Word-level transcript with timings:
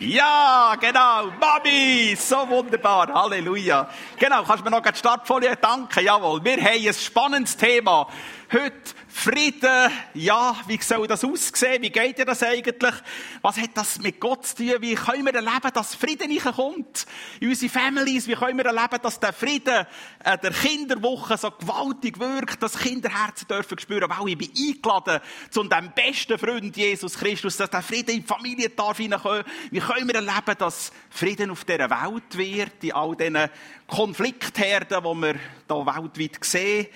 Ja, 0.00 0.76
genau. 0.80 1.32
Mami, 1.40 2.16
so 2.16 2.48
wunderbar. 2.48 3.12
Halleluja. 3.12 3.88
Genau, 4.16 4.44
kannst 4.44 4.60
du 4.60 4.70
mir 4.70 4.76
noch 4.76 4.80
die 4.80 4.96
Startfolie 4.96 5.56
danken? 5.56 6.04
Jawohl. 6.04 6.44
Wir 6.44 6.56
haben 6.56 6.86
ein 6.86 6.94
spannendes 6.94 7.56
Thema. 7.56 8.06
Heute 8.50 8.72
Frieden, 9.08 9.92
ja, 10.14 10.56
wie 10.66 10.78
soll 10.80 11.06
das 11.06 11.22
aussehen? 11.22 11.82
Wie 11.82 11.90
geht 11.90 12.16
dir 12.16 12.24
das 12.24 12.42
eigentlich? 12.42 12.94
Was 13.42 13.58
hat 13.58 13.72
das 13.74 13.98
mit 13.98 14.18
Gott 14.18 14.46
zu 14.46 14.56
tun? 14.56 14.76
Wie 14.80 14.94
können 14.94 15.26
wir 15.26 15.34
erleben, 15.34 15.70
dass 15.74 15.94
Frieden 15.94 16.34
kommt? 16.38 17.04
In 17.40 17.50
unsere 17.50 17.70
Families, 17.70 18.26
wie 18.26 18.32
können 18.32 18.56
wir 18.56 18.64
erleben, 18.64 19.02
dass 19.02 19.20
der 19.20 19.34
Frieden 19.34 19.86
äh, 20.24 20.38
der 20.38 20.52
Kinderwoche 20.52 21.36
so 21.36 21.50
gewaltig 21.50 22.18
wirkt, 22.18 22.62
dass 22.62 22.78
Kinderherzen 22.78 23.48
dürfen 23.48 23.78
spüren, 23.78 24.08
weil 24.08 24.28
ich 24.30 24.38
bin 24.38 24.50
eingeladen 24.50 25.20
zu 25.50 25.62
dem 25.64 25.92
besten 25.92 26.38
Freund 26.38 26.74
Jesus 26.74 27.18
Christus, 27.18 27.58
dass 27.58 27.68
der 27.68 27.82
Frieden 27.82 28.12
in 28.12 28.22
die 28.22 28.26
Familie 28.26 28.70
darf 28.70 28.96
hineinkommen. 28.96 29.44
Wie 29.70 29.80
können 29.80 30.08
wir 30.08 30.14
erleben, 30.14 30.56
dass 30.56 30.90
Frieden 31.10 31.50
auf 31.50 31.66
dieser 31.66 31.90
Welt 31.90 32.38
wird, 32.38 32.82
in 32.82 32.92
all 32.92 33.14
diesen 33.14 33.50
Konfliktherden, 33.86 35.02
die 35.02 35.20
wir 35.20 35.34
hier 35.34 35.86
weltweit 35.86 36.42
sehen? 36.42 36.86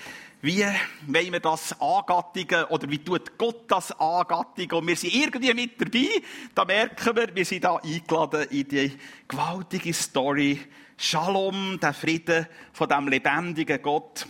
Wie 0.44 0.64
wollen 1.06 1.32
wir 1.32 1.38
das 1.38 1.80
angattigen 1.80 2.64
oder 2.64 2.90
wie 2.90 2.98
tut 2.98 3.38
Gott 3.38 3.62
das 3.68 3.92
angattigen? 3.92 4.76
Und 4.76 4.88
wir 4.88 4.96
sind 4.96 5.14
irgendwie 5.14 5.54
mit 5.54 5.80
dabei. 5.80 6.08
Da 6.52 6.64
merken 6.64 7.14
wir, 7.14 7.32
wir 7.32 7.44
sind 7.44 7.62
da 7.62 7.76
eingeladen 7.76 8.48
in 8.50 8.66
die 8.66 8.92
gewaltige 9.28 9.94
Story. 9.94 10.58
Shalom, 10.96 11.78
der 11.80 11.94
Frieden 11.94 12.48
von 12.72 12.88
dem 12.88 13.06
lebendigen 13.06 13.80
Gott. 13.80 14.26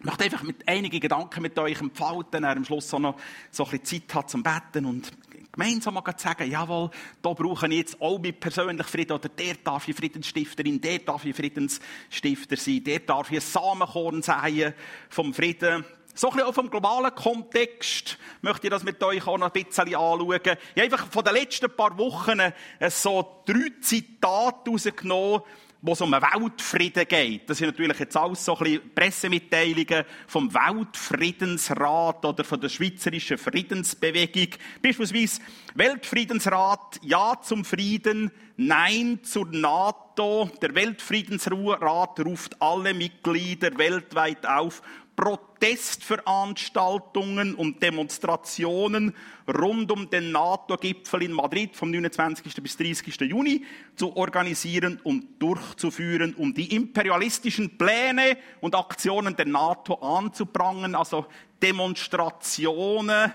Ich 0.00 0.04
möchte 0.04 0.24
einfach 0.24 0.42
mit 0.42 0.66
einigen 0.66 0.98
Gedanken 0.98 1.42
mit 1.42 1.56
euch 1.56 1.80
entfalten, 1.80 2.42
er 2.42 2.56
am 2.56 2.64
Schluss 2.64 2.92
auch 2.92 2.98
noch 2.98 3.16
so 3.52 3.64
ein 3.64 3.78
bisschen 3.78 4.02
Zeit 4.08 4.14
hat 4.16 4.30
zum 4.30 4.42
Betten 4.42 4.84
und 4.86 5.12
gemeinsam 5.54 6.00
sagen, 6.16 6.50
jawohl, 6.50 6.90
da 7.22 7.32
brauche 7.32 7.66
ich 7.68 7.72
jetzt 7.74 8.00
auch 8.00 8.18
mit 8.18 8.40
persönlich 8.40 8.86
Frieden, 8.86 9.12
oder 9.12 9.28
der 9.28 9.54
darf 9.62 9.88
ich 9.88 9.96
Friedensstifterin, 9.96 10.80
der 10.80 10.98
darf 10.98 11.24
ich 11.24 11.34
Friedensstifter 11.34 12.56
sein, 12.56 12.84
der 12.84 13.00
darf 13.00 13.30
ich 13.30 13.38
ein 13.38 13.40
Samenkorn 13.40 14.22
sein 14.22 14.74
vom 15.08 15.32
Frieden. 15.32 15.84
So 16.16 16.28
ein 16.28 16.34
bisschen 16.34 16.48
auch 16.48 16.54
vom 16.54 16.70
globalen 16.70 17.12
Kontext 17.12 18.18
möchte 18.40 18.68
ich 18.68 18.70
das 18.70 18.84
mit 18.84 19.02
euch 19.02 19.26
auch 19.26 19.36
noch 19.36 19.52
ein 19.52 19.64
bisschen 19.64 19.96
anschauen. 19.96 20.40
Ich 20.44 20.48
habe 20.48 20.82
einfach 20.82 21.06
von 21.10 21.24
den 21.24 21.34
letzten 21.34 21.74
paar 21.74 21.98
Wochen 21.98 22.40
so 22.88 23.42
drei 23.44 23.72
Zitate 23.80 24.70
rausgenommen, 24.70 25.42
wo 25.84 25.92
es 25.92 26.00
um 26.00 26.14
einen 26.14 26.24
Weltfrieden 26.24 27.06
geht. 27.06 27.48
Das 27.48 27.58
sind 27.58 27.66
natürlich 27.66 27.98
jetzt 27.98 28.16
alles 28.16 28.42
so 28.42 28.56
ein 28.56 28.64
bisschen 28.64 28.94
Pressemitteilungen 28.94 30.04
vom 30.26 30.52
Weltfriedensrat 30.54 32.24
oder 32.24 32.42
von 32.42 32.58
der 32.58 32.70
Schweizerischen 32.70 33.36
Friedensbewegung. 33.36 34.48
Beispielsweise 34.82 35.42
Weltfriedensrat, 35.74 37.00
Ja 37.02 37.38
zum 37.42 37.66
Frieden, 37.66 38.30
Nein 38.56 39.18
zur 39.24 39.46
NATO. 39.46 40.50
Der 40.62 40.74
Weltfriedensrat 40.74 42.20
ruft 42.20 42.62
alle 42.62 42.94
Mitglieder 42.94 43.76
weltweit 43.76 44.46
auf, 44.46 44.80
Protestveranstaltungen 45.16 47.54
und 47.54 47.82
Demonstrationen 47.82 49.14
rund 49.48 49.90
um 49.92 50.10
den 50.10 50.32
NATO-Gipfel 50.32 51.22
in 51.22 51.32
Madrid 51.32 51.76
vom 51.76 51.90
29. 51.90 52.62
bis 52.62 52.76
30. 52.76 53.20
Juni 53.20 53.64
zu 53.96 54.14
organisieren 54.16 55.00
und 55.04 55.40
durchzuführen, 55.40 56.34
um 56.34 56.52
die 56.52 56.74
imperialistischen 56.74 57.78
Pläne 57.78 58.36
und 58.60 58.74
Aktionen 58.74 59.36
der 59.36 59.46
NATO 59.46 59.94
anzuprangen, 59.94 60.94
also 60.94 61.26
Demonstrationen 61.62 63.32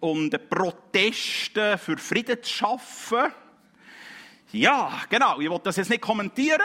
und 0.00 0.50
Proteste 0.50 1.78
für 1.78 1.96
Frieden 1.96 2.42
zu 2.42 2.52
schaffen. 2.52 3.32
Ja, 4.52 5.00
genau, 5.08 5.40
ich 5.40 5.48
wollte 5.48 5.64
das 5.64 5.76
jetzt 5.76 5.90
nicht 5.90 6.02
kommentieren 6.02 6.60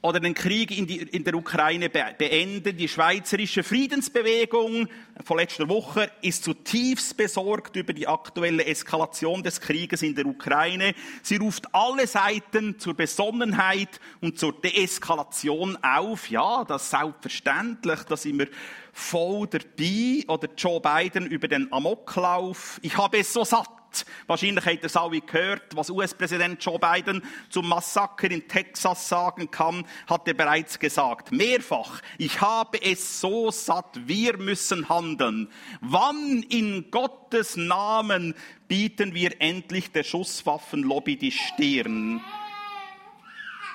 oder 0.00 0.20
den 0.20 0.34
Krieg 0.34 0.76
in, 0.76 0.86
die, 0.86 0.98
in 0.98 1.24
der 1.24 1.34
Ukraine 1.34 1.88
beenden. 1.88 2.76
Die 2.76 2.88
schweizerische 2.88 3.64
Friedensbewegung 3.64 4.88
von 5.24 5.38
letzter 5.38 5.68
Woche 5.68 6.10
ist 6.22 6.44
zutiefst 6.44 7.16
besorgt 7.16 7.74
über 7.74 7.92
die 7.92 8.06
aktuelle 8.06 8.64
Eskalation 8.64 9.42
des 9.42 9.60
Krieges 9.60 10.02
in 10.02 10.14
der 10.14 10.26
Ukraine. 10.26 10.94
Sie 11.22 11.36
ruft 11.36 11.74
alle 11.74 12.06
Seiten 12.06 12.78
zur 12.78 12.94
Besonnenheit 12.94 14.00
und 14.20 14.38
zur 14.38 14.52
Deeskalation 14.52 15.76
auf. 15.82 16.30
Ja, 16.30 16.64
das 16.64 16.84
ist 16.84 16.90
selbstverständlich, 16.90 18.00
da 18.04 18.16
sind 18.16 18.38
wir 18.38 18.48
voll 18.92 19.48
dabei. 19.48 20.24
Oder 20.28 20.48
Joe 20.56 20.80
Biden 20.80 21.26
über 21.26 21.48
den 21.48 21.72
Amoklauf. 21.72 22.78
Ich 22.82 22.96
habe 22.96 23.18
es 23.18 23.32
so 23.32 23.42
satt 23.42 23.77
Wahrscheinlich 24.26 24.64
habt 24.64 24.76
ihr 24.76 24.84
es 24.84 24.96
alle 24.96 25.20
gehört, 25.20 25.74
was 25.74 25.90
US-Präsident 25.90 26.64
Joe 26.64 26.78
Biden 26.78 27.22
zum 27.48 27.68
Massaker 27.68 28.30
in 28.30 28.46
Texas 28.46 29.08
sagen 29.08 29.50
kann, 29.50 29.84
hat 30.06 30.28
er 30.28 30.34
bereits 30.34 30.78
gesagt. 30.78 31.32
Mehrfach. 31.32 32.00
Ich 32.18 32.40
habe 32.40 32.82
es 32.82 33.20
so 33.20 33.50
satt. 33.50 33.98
Wir 34.06 34.36
müssen 34.36 34.88
handeln. 34.88 35.50
Wann 35.80 36.42
in 36.48 36.90
Gottes 36.90 37.56
Namen 37.56 38.34
bieten 38.68 39.14
wir 39.14 39.40
endlich 39.40 39.92
der 39.92 40.04
Schusswaffenlobby 40.04 41.16
die 41.16 41.32
Stirn? 41.32 42.20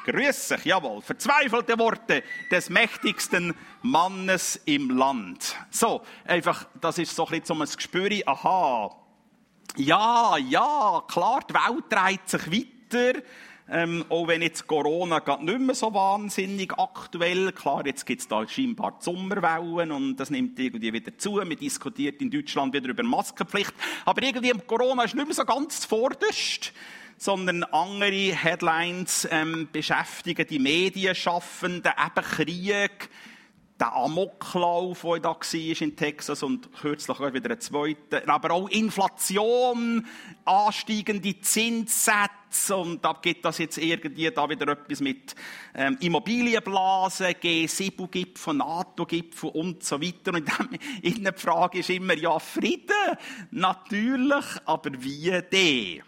Grüß 0.05 0.49
sich, 0.49 0.65
jawohl. 0.65 1.01
Verzweifelte 1.01 1.79
Worte 1.79 2.23
des 2.51 2.69
mächtigsten 2.69 3.55
Mannes 3.81 4.61
im 4.65 4.89
Land. 4.89 5.55
So, 5.69 6.01
einfach, 6.25 6.67
das 6.81 6.97
ist 6.97 7.15
so 7.15 7.25
ein 7.25 7.39
bisschen 7.39 7.45
so 7.45 7.63
ein 7.63 7.75
Gespür, 7.75 8.09
aha, 8.25 9.02
ja, 9.77 10.37
ja, 10.37 11.03
klar, 11.07 11.41
die 11.49 11.53
Welt 11.53 11.85
dreht 11.89 12.29
sich 12.29 12.51
weiter. 12.51 13.21
Ähm, 13.69 14.05
auch 14.09 14.27
wenn 14.27 14.41
jetzt 14.41 14.67
Corona 14.67 15.19
gerade 15.19 15.45
nicht 15.45 15.59
mehr 15.59 15.73
so 15.73 15.93
wahnsinnig 15.93 16.73
aktuell. 16.77 17.51
Klar, 17.53 17.85
jetzt 17.85 18.05
gibt 18.05 18.21
es 18.21 18.27
da 18.27 18.45
scheinbar 18.47 18.97
Sommerwellen 18.99 19.91
und 19.91 20.17
das 20.17 20.29
nimmt 20.29 20.59
irgendwie 20.59 20.91
wieder 20.91 21.17
zu. 21.17 21.35
Man 21.35 21.55
diskutiert 21.55 22.21
in 22.21 22.29
Deutschland 22.29 22.73
wieder 22.73 22.89
über 22.89 23.03
Maskenpflicht. 23.03 23.73
Aber 24.05 24.21
irgendwie 24.21 24.51
Corona 24.67 25.03
ist 25.03 25.15
nicht 25.15 25.25
mehr 25.25 25.33
so 25.35 25.45
ganz 25.45 25.81
zuvorderst 25.81 26.73
sondern 27.15 27.63
andere 27.63 28.35
Headlines 28.35 29.25
ähm, 29.31 29.69
beschäftigen 29.71 30.45
die 30.45 30.59
Medienschaffenden, 30.59 31.93
eben 31.93 32.25
Krieg, 32.25 33.09
der 33.79 33.93
Amoklauf, 33.93 35.01
der 35.01 35.19
da 35.19 35.29
war 35.29 35.81
in 35.81 35.95
Texas 35.95 36.43
und 36.43 36.71
kürzlich 36.73 37.19
wieder 37.19 37.51
ein 37.51 37.59
zweiter. 37.59 38.21
Aber 38.27 38.51
auch 38.51 38.69
Inflation, 38.69 40.05
ansteigende 40.45 41.39
Zinssätze 41.41 42.75
und 42.75 43.03
da 43.03 43.13
gibt 43.19 43.43
das 43.45 43.57
jetzt 43.57 43.79
irgendwie 43.79 44.29
da 44.29 44.47
wieder 44.47 44.67
etwas 44.67 45.01
mit 45.01 45.35
ähm, 45.73 45.97
Immobilienblasen, 45.99 47.27
G7-Gipfel, 47.27 48.53
NATO-Gipfel 48.53 49.49
und 49.49 49.83
so 49.83 49.99
weiter. 49.99 50.33
Und 50.33 50.49
in 51.01 51.23
der 51.23 51.33
Frage 51.33 51.79
ist 51.79 51.89
immer, 51.89 52.15
ja, 52.15 52.37
Frieden, 52.37 53.17
natürlich, 53.49 54.45
aber 54.65 54.91
wie 54.99 55.41
der? 55.51 56.03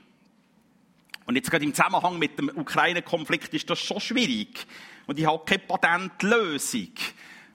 Und 1.25 1.35
jetzt 1.35 1.49
gerade 1.49 1.65
im 1.65 1.73
Zusammenhang 1.73 2.19
mit 2.19 2.37
dem 2.37 2.49
Ukraine-Konflikt 2.49 3.53
ist 3.55 3.67
das 3.69 3.79
schon 3.79 3.99
schwierig. 3.99 4.67
Und 5.07 5.19
ich 5.19 5.25
habe 5.25 5.43
keine 5.45 5.59
Patentlösung. 5.59 6.91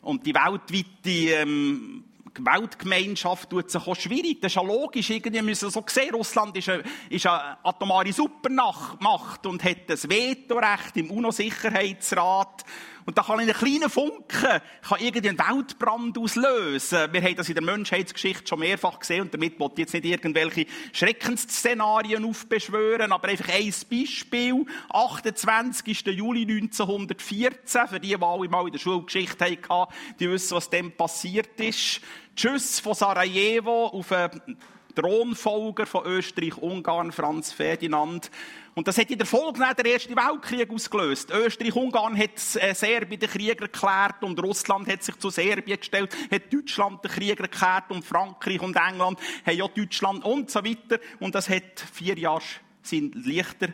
Und 0.03 0.25
die 0.25 0.35
weltweite 0.35 1.43
ähm, 1.43 2.05
Weltgemeinschaft 2.39 3.51
tut 3.51 3.71
sich 3.71 3.87
auch 3.87 3.97
schwierig. 3.97 4.41
Das 4.41 4.53
ist 4.53 4.57
ja 4.57 4.63
logisch. 4.63 5.11
Irgendwie 5.11 5.43
müssen 5.43 5.67
wir 5.67 5.71
so 5.71 5.85
sehen. 5.87 6.15
Russland 6.15 6.57
ist 6.57 6.69
eine, 6.69 6.83
ist 7.09 7.27
eine 7.27 7.59
atomare 7.65 8.13
Supermacht 8.13 9.47
und 9.47 9.63
hat 9.65 9.89
das 9.89 10.09
Vetorecht 10.09 10.97
im 10.97 11.11
UNO-Sicherheitsrat. 11.11 12.65
Und 13.11 13.19
da 13.19 13.25
kann 13.25 13.41
ein 13.41 13.49
kleiner 13.49 13.91
Funken 13.91 14.29
kann 14.29 15.01
irgendwie 15.01 15.31
einen 15.31 15.39
Weltbrand 15.41 16.17
auslösen. 16.17 17.13
Wir 17.13 17.21
haben 17.21 17.35
das 17.35 17.49
in 17.49 17.57
der 17.57 17.65
Menschheitsgeschichte 17.65 18.47
schon 18.47 18.61
mehrfach 18.61 19.01
gesehen 19.01 19.23
und 19.23 19.35
damit 19.35 19.59
wollte 19.59 19.83
ich 19.83 19.93
jetzt 19.93 19.95
nicht 19.95 20.05
irgendwelche 20.05 20.67
Schreckensszenarien 20.93 22.25
aufbeschwören, 22.25 23.11
aber 23.11 23.27
einfach 23.27 23.49
ein 23.49 23.75
Beispiel. 23.91 24.65
28. 24.91 26.07
Juli 26.07 26.43
1914, 26.43 27.89
für 27.89 27.99
die, 27.99 28.17
die 28.17 28.23
alle 28.23 28.49
mal 28.49 28.67
in 28.67 28.73
der 28.75 28.79
Schulgeschichte 28.79 29.45
hatten, 29.45 29.93
die 30.21 30.31
wissen, 30.31 30.55
was 30.55 30.71
dem 30.71 30.93
passiert 30.93 31.59
ist. 31.59 32.03
Tschüss 32.37 32.79
von 32.79 32.95
Sarajevo 32.95 33.87
auf 33.87 34.13
einen 34.13 34.57
Thronfolger 34.95 35.87
von 35.87 36.07
Österreich-Ungarn, 36.07 37.13
Franz 37.13 37.53
Ferdinand. 37.53 38.31
Und 38.75 38.89
das 38.89 38.99
hat 38.99 39.11
in 39.11 39.19
der 39.19 39.27
Folge 39.27 39.61
den 39.77 39.87
Ersten 39.87 40.17
Weltkrieg 40.17 40.71
ausgelöst. 40.71 41.31
Österreich-Ungarn 41.31 42.17
hat 42.17 42.31
äh, 42.57 42.75
Serbien 42.75 43.21
den 43.21 43.29
Krieg 43.29 43.61
erklärt 43.61 44.23
und 44.23 44.43
Russland 44.43 44.89
hat 44.89 45.03
sich 45.03 45.19
zu 45.19 45.31
Serbien 45.31 45.79
gestellt, 45.79 46.17
hat 46.31 46.53
Deutschland 46.53 47.05
den 47.05 47.11
Krieg 47.11 47.41
erklärt 47.41 47.91
und 47.91 48.05
Frankreich 48.05 48.61
und 48.61 48.77
England 48.77 49.19
haben 49.47 49.57
ja 49.57 49.67
Deutschland 49.69 50.25
und 50.25 50.51
so 50.51 50.65
weiter. 50.65 51.01
Und 51.19 51.35
das 51.35 51.49
hat 51.49 51.85
vier 51.93 52.19
Jahre 52.19 52.43
sind 52.83 53.15
Lichter 53.27 53.69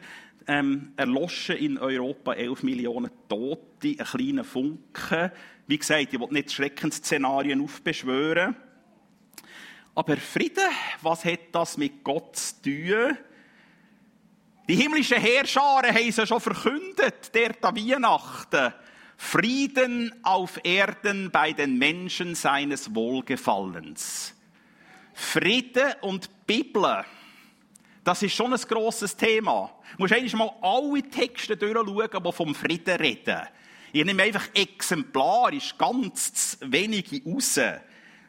ähm, 0.46 0.92
erloschen 0.96 1.56
in 1.56 1.78
Europa, 1.78 2.32
11 2.32 2.62
Millionen 2.62 3.10
Tote, 3.28 3.88
ein 3.88 3.96
kleiner 3.96 4.44
Funken. 4.44 5.30
Wie 5.66 5.78
gesagt, 5.78 6.12
ich 6.12 6.20
will 6.20 6.28
nicht 6.30 6.52
Schreckensszenarien 6.52 7.60
aufbeschwören. 7.60 8.56
Aber 9.96 10.18
Frieden, 10.18 10.68
was 11.00 11.24
hat 11.24 11.40
das 11.52 11.78
mit 11.78 12.04
Gott 12.04 12.36
zu 12.36 12.62
tun? 12.62 13.18
Die 14.68 14.74
himmlischen 14.74 15.18
Heerscharen 15.18 15.94
haben 15.94 16.08
es 16.08 16.16
ja 16.16 16.26
schon 16.26 16.40
verkündet, 16.40 17.34
der 17.34 17.54
da 17.54 17.74
Weihnachten. 17.74 18.74
Frieden 19.16 20.14
auf 20.22 20.60
Erden 20.64 21.30
bei 21.30 21.54
den 21.54 21.78
Menschen 21.78 22.34
seines 22.34 22.94
Wohlgefallens. 22.94 24.34
Friede 25.14 25.96
und 26.02 26.46
Bibel, 26.46 27.02
das 28.04 28.22
ist 28.22 28.34
schon 28.34 28.52
ein 28.52 28.60
grosses 28.60 29.16
Thema. 29.16 29.72
Du 29.92 30.02
musst 30.02 30.12
eigentlich 30.12 30.34
mal 30.34 30.52
alle 30.60 31.08
Texte 31.08 31.56
durchschauen, 31.56 32.22
die 32.22 32.32
vom 32.32 32.54
Frieden 32.54 32.96
reden. 32.96 33.40
Ich 33.94 34.04
nehme 34.04 34.24
einfach 34.24 34.48
exemplarisch 34.52 35.78
ganz 35.78 36.58
wenige 36.60 37.22
raus. 37.24 37.58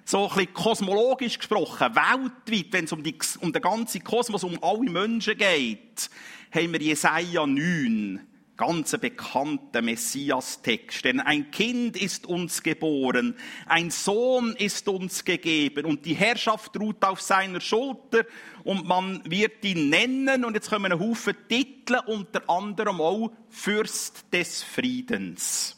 So 0.09 0.29
ein 0.29 0.35
bisschen 0.35 0.53
kosmologisch 0.53 1.37
gesprochen, 1.37 1.93
weltweit, 1.93 2.67
wenn 2.71 2.85
es 2.85 2.93
um, 2.93 3.03
die, 3.03 3.17
um 3.41 3.51
den 3.51 3.61
ganzen 3.61 4.01
Kosmos, 4.05 4.45
um 4.45 4.57
alle 4.63 4.89
Menschen 4.89 5.37
geht, 5.37 6.09
haben 6.49 6.71
wir 6.71 6.81
Jesaja 6.81 7.45
9 7.45 8.25
ganz 8.55 8.97
bekannter 8.97 9.81
Messias-Text. 9.81 11.03
Denn 11.03 11.19
ein 11.19 11.51
Kind 11.51 11.97
ist 11.97 12.25
uns 12.25 12.63
geboren, 12.63 13.35
ein 13.65 13.91
Sohn 13.91 14.55
ist 14.55 14.87
uns 14.87 15.25
gegeben 15.25 15.83
und 15.83 16.05
die 16.05 16.15
Herrschaft 16.15 16.79
ruht 16.79 17.03
auf 17.03 17.19
seiner 17.19 17.59
Schulter 17.59 18.23
und 18.63 18.87
man 18.87 19.21
wird 19.29 19.65
ihn 19.65 19.89
nennen 19.89 20.45
und 20.45 20.53
jetzt 20.53 20.69
kommen 20.69 20.89
ein 20.89 20.99
Haufen 21.01 21.35
Titel, 21.49 21.99
unter 22.05 22.49
anderem 22.49 23.01
auch 23.01 23.33
Fürst 23.49 24.23
des 24.31 24.63
Friedens. 24.63 25.75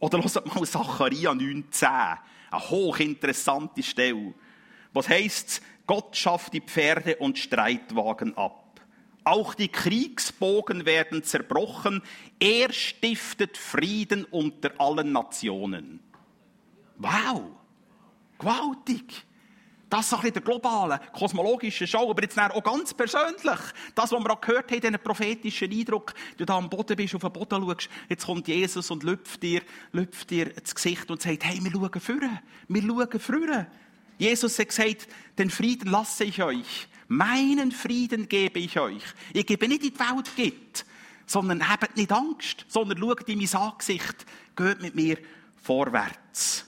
Oder 0.00 0.22
hört 0.22 0.54
mal 0.54 0.66
Zacharia 0.66 1.32
9,10, 1.32 2.16
eine 2.54 2.70
hochinteressante 2.70 3.82
Stelle. 3.82 4.34
Was 4.92 5.08
heißt, 5.08 5.62
Gott 5.86 6.16
schafft 6.16 6.52
die 6.52 6.60
Pferde 6.60 7.16
und 7.16 7.38
Streitwagen 7.38 8.36
ab. 8.36 8.80
Auch 9.24 9.54
die 9.54 9.68
Kriegsbogen 9.68 10.84
werden 10.84 11.22
zerbrochen. 11.22 12.02
Er 12.38 12.72
stiftet 12.72 13.56
Frieden 13.56 14.24
unter 14.24 14.72
allen 14.78 15.12
Nationen. 15.12 16.00
Wow! 16.98 17.50
Gewaltig! 18.38 19.24
Das 19.90 20.10
ist 20.10 20.24
ein 20.24 20.32
der 20.32 20.42
globale, 20.42 21.00
kosmologische 21.12 21.86
Schau, 21.86 22.10
aber 22.10 22.22
jetzt 22.22 22.38
auch 22.38 22.62
ganz 22.62 22.94
persönlich. 22.94 23.60
Das, 23.94 24.10
was 24.10 24.12
wir 24.12 24.30
auch 24.30 24.40
gehört 24.40 24.70
haben, 24.70 24.80
diesen 24.80 24.98
prophetischen 24.98 25.70
Eindruck, 25.70 26.14
du 26.36 26.44
da 26.44 26.56
am 26.56 26.68
Boden 26.68 26.96
bist, 26.96 27.14
auf 27.14 27.20
den 27.20 27.32
Boden 27.32 27.62
schaust, 27.62 27.88
jetzt 28.08 28.26
kommt 28.26 28.48
Jesus 28.48 28.90
und 28.90 29.02
lüpft 29.02 29.42
dir, 29.42 29.62
lüpft 29.92 30.30
dir 30.30 30.56
ins 30.56 30.74
Gesicht 30.74 31.10
und 31.10 31.22
sagt, 31.22 31.44
hey, 31.44 31.62
wir 31.62 31.70
schauen 31.70 32.00
vorne, 32.00 32.42
wir 32.68 32.82
schauen 32.82 33.20
vorne. 33.20 33.66
Jesus 34.18 34.58
hat 34.58 34.68
gesagt, 34.68 35.08
den 35.38 35.50
Frieden 35.50 35.90
lasse 35.90 36.24
ich 36.24 36.42
euch. 36.42 36.88
Meinen 37.08 37.70
Frieden 37.70 38.28
gebe 38.28 38.58
ich 38.58 38.78
euch. 38.78 39.02
Ich 39.32 39.46
gebe 39.46 39.68
nicht 39.68 39.84
in 39.84 39.92
die 39.92 39.98
Welt 39.98 40.30
gibt, 40.36 40.86
sondern 41.26 41.68
habt 41.68 41.96
nicht 41.96 42.12
Angst, 42.12 42.64
sondern 42.68 42.98
schaut 42.98 43.28
in 43.28 43.38
mein 43.38 43.54
Angesicht, 43.54 44.26
geht 44.56 44.80
mit 44.80 44.94
mir 44.94 45.18
vorwärts. 45.62 46.66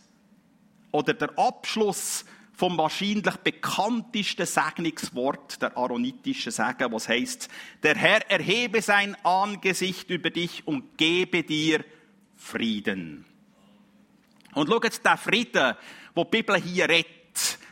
Oder 0.92 1.14
der 1.14 1.38
Abschluss 1.38 2.24
vom 2.56 2.76
wahrscheinlich 2.78 3.36
bekanntesten 3.36 4.46
Segnungswort 4.46 5.62
der 5.62 5.76
aaronitischen 5.76 6.50
Segen, 6.50 6.90
was 6.90 7.08
heißt: 7.08 7.48
Der 7.82 7.94
Herr 7.94 8.28
erhebe 8.30 8.82
sein 8.82 9.16
Angesicht 9.24 10.10
über 10.10 10.30
dich 10.30 10.66
und 10.66 10.96
gebe 10.98 11.42
dir 11.42 11.84
Frieden. 12.34 13.24
Und 14.54 14.68
schau 14.68 14.80
jetzt 14.82 15.04
den 15.04 15.16
Frieden, 15.18 15.74
wo 16.14 16.24
die 16.24 16.30
Bibel 16.30 16.56
hier 16.56 16.88
redet 16.88 17.16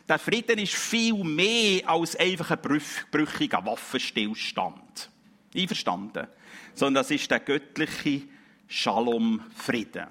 der 0.09 0.19
Frieden 0.19 0.59
ist 0.59 0.75
viel 0.75 1.25
mehr 1.25 1.89
als 1.89 2.15
einfach 2.17 2.51
ein 2.51 2.81
brüchiger 3.11 3.65
Waffenstillstand. 3.65 5.11
Einverstanden? 5.55 6.27
Sondern 6.75 7.03
das 7.03 7.11
ist 7.11 7.31
der 7.31 7.41
göttliche 7.41 8.23
Shalom-Frieden. 8.69 10.09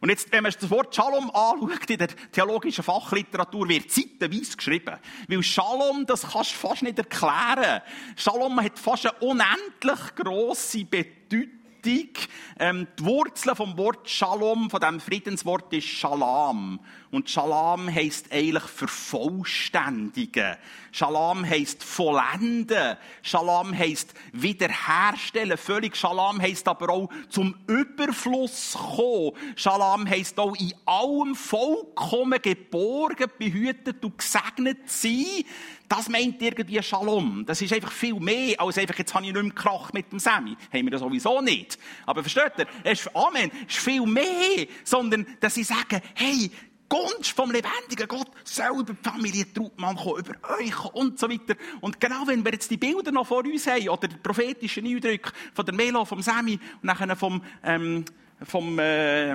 Und 0.00 0.10
jetzt, 0.10 0.30
wenn 0.32 0.42
man 0.42 0.52
das 0.58 0.70
Wort 0.70 0.94
Shalom 0.94 1.30
anschaut, 1.30 1.88
in 1.88 1.98
der 1.98 2.08
theologischen 2.30 2.84
Fachliteratur 2.84 3.68
wird 3.68 3.90
seitenweise 3.90 4.56
geschrieben. 4.56 4.96
Weil 5.28 5.42
Shalom, 5.42 6.06
das 6.06 6.22
kannst 6.22 6.52
du 6.52 6.68
fast 6.68 6.82
nicht 6.82 6.98
erklären. 6.98 7.82
Shalom 8.16 8.60
hat 8.60 8.78
fast 8.78 9.06
eine 9.06 9.18
unendlich 9.20 10.14
grosse 10.14 10.84
Bedeutung 10.84 11.50
wichtig. 11.86 12.28
Ähm, 12.58 12.86
die 12.98 13.04
Wurzel 13.04 13.54
vom 13.54 13.76
Wort 13.78 14.08
Shalom, 14.08 14.70
von 14.70 14.80
dem 14.80 15.00
Friedenswort, 15.00 15.72
ist 15.72 15.86
Shalom. 15.86 16.80
Und 17.10 17.30
Shalom 17.30 17.92
heißt 17.92 18.32
eigentlich 18.32 18.64
vervollständigen. 18.64 20.56
Shalom 20.90 21.48
heißt 21.48 21.82
vollenden. 21.82 22.96
Shalom 23.22 23.76
heißt 23.76 24.14
wiederherstellen. 24.32 25.56
Völlig 25.56 25.96
Shalom 25.96 26.40
heißt 26.40 26.66
aber 26.68 26.90
auch 26.90 27.08
zum 27.28 27.54
Überfluss 27.66 28.76
kommen. 28.76 29.32
Shalom 29.54 30.08
heißt 30.08 30.38
auch 30.38 30.56
in 30.56 30.72
allem 30.84 31.34
vollkommen 31.34 32.40
geborgen, 32.42 33.30
behütet 33.38 34.04
und 34.04 34.18
gesegnet 34.18 34.90
sein. 34.90 35.44
Das 35.88 36.08
meint 36.08 36.42
irgendwie 36.42 36.82
Shalom. 36.82 37.44
Das 37.46 37.62
ist 37.62 37.72
einfach 37.72 37.92
viel 37.92 38.18
mehr, 38.18 38.60
als 38.60 38.78
einfach, 38.78 38.98
jetzt 38.98 39.14
habe 39.14 39.24
ich 39.24 39.32
nicht 39.32 39.42
mehr 39.42 39.52
Krach 39.52 39.92
mit 39.92 40.10
dem 40.10 40.18
Semi. 40.18 40.56
Haben 40.72 40.84
wir 40.84 40.90
das 40.90 41.00
sowieso 41.00 41.40
nicht. 41.40 41.78
Aber 42.06 42.22
versteht 42.22 42.52
ihr? 42.58 42.66
Es 42.82 43.00
ist, 43.00 43.16
Amen. 43.16 43.50
Es 43.68 43.76
ist 43.76 43.84
viel 43.84 44.04
mehr. 44.04 44.66
Sondern, 44.84 45.26
dass 45.40 45.54
sie 45.54 45.64
sagen, 45.64 46.00
hey, 46.14 46.50
Gunst 46.88 47.32
vom 47.32 47.50
lebendigen 47.50 48.06
Gott 48.06 48.30
soll 48.44 48.80
über 48.80 48.92
die 48.92 49.02
Familie 49.02 49.52
Trautmann 49.52 49.96
kommen, 49.96 50.20
über 50.20 50.34
euch 50.58 50.84
und 50.94 51.18
so 51.18 51.28
weiter. 51.28 51.56
Und 51.80 52.00
genau 52.00 52.26
wenn 52.26 52.44
wir 52.44 52.52
jetzt 52.52 52.70
die 52.70 52.76
Bilder 52.76 53.10
noch 53.10 53.26
vor 53.26 53.44
uns 53.44 53.66
haben, 53.66 53.88
oder 53.88 54.06
die 54.06 54.16
prophetischen 54.16 54.86
Eindrücke 54.86 55.32
von 55.52 55.66
der 55.66 55.74
Melo, 55.74 56.04
vom 56.04 56.22
Semi 56.22 56.54
und 56.74 56.84
nachher 56.84 57.16
vom, 57.16 57.42
ähm, 57.64 58.04
vom, 58.42 58.78
äh, 58.78 59.32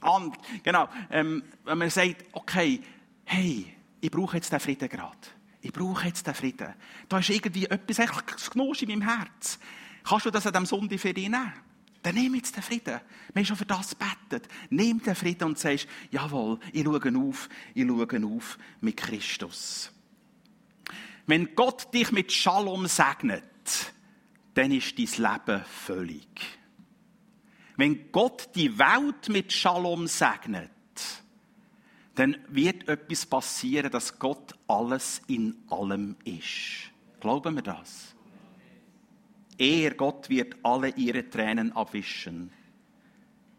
an, 0.00 0.32
genau, 0.62 0.88
ähm, 1.10 1.42
wenn 1.64 1.78
man 1.78 1.90
sagt, 1.90 2.24
okay, 2.32 2.80
hey, 3.24 3.66
ich 4.00 4.10
brauche 4.10 4.36
jetzt 4.36 4.52
den 4.52 4.60
Frieden 4.60 4.88
gerade. 4.88 5.16
Ich 5.60 5.72
brauche 5.72 6.06
jetzt 6.06 6.26
den 6.26 6.34
Frieden. 6.34 6.74
Da 7.08 7.18
ist 7.18 7.30
irgendwie 7.30 7.66
etwas, 7.66 7.96
das 8.26 8.50
Knosch 8.50 8.82
in 8.82 8.88
meinem 8.90 9.02
Herz. 9.02 9.58
Kannst 10.04 10.26
du 10.26 10.30
das 10.30 10.46
an 10.46 10.52
diesem 10.52 10.66
Sonntag 10.66 11.00
für 11.00 11.12
dich 11.12 11.28
nehmen? 11.28 11.52
Dann 12.02 12.14
nimm 12.14 12.36
jetzt 12.36 12.54
den 12.54 12.62
Frieden. 12.62 13.00
Wir 13.32 13.40
haben 13.40 13.44
schon 13.44 13.56
für 13.56 13.66
das 13.66 13.96
gebetet. 13.98 14.48
Nimm 14.70 15.02
den 15.02 15.14
Frieden 15.14 15.44
und 15.44 15.58
sagst, 15.58 15.88
jawohl, 16.10 16.60
ich 16.72 16.84
schaue 16.84 17.18
auf, 17.18 17.48
ich 17.74 17.86
schaue 17.86 18.26
auf 18.26 18.58
mit 18.80 18.96
Christus. 18.96 19.92
Wenn 21.26 21.54
Gott 21.54 21.92
dich 21.92 22.12
mit 22.12 22.32
Shalom 22.32 22.86
segnet, 22.86 23.44
dann 24.54 24.70
ist 24.70 24.96
dein 24.98 25.32
Leben 25.32 25.64
völlig. 25.64 26.58
Wenn 27.76 28.10
Gott 28.10 28.48
die 28.54 28.78
Welt 28.78 29.28
mit 29.28 29.52
Shalom 29.52 30.06
segnet, 30.06 30.70
dann 32.18 32.36
wird 32.48 32.88
etwas 32.88 33.26
passieren, 33.26 33.92
dass 33.92 34.18
Gott 34.18 34.54
alles 34.66 35.22
in 35.28 35.54
allem 35.70 36.16
ist. 36.24 36.90
Glauben 37.20 37.54
wir 37.54 37.62
das? 37.62 38.16
Er, 39.56 39.94
Gott, 39.94 40.28
wird 40.28 40.56
alle 40.64 40.90
ihre 40.90 41.30
Tränen 41.30 41.72
abwischen. 41.72 42.50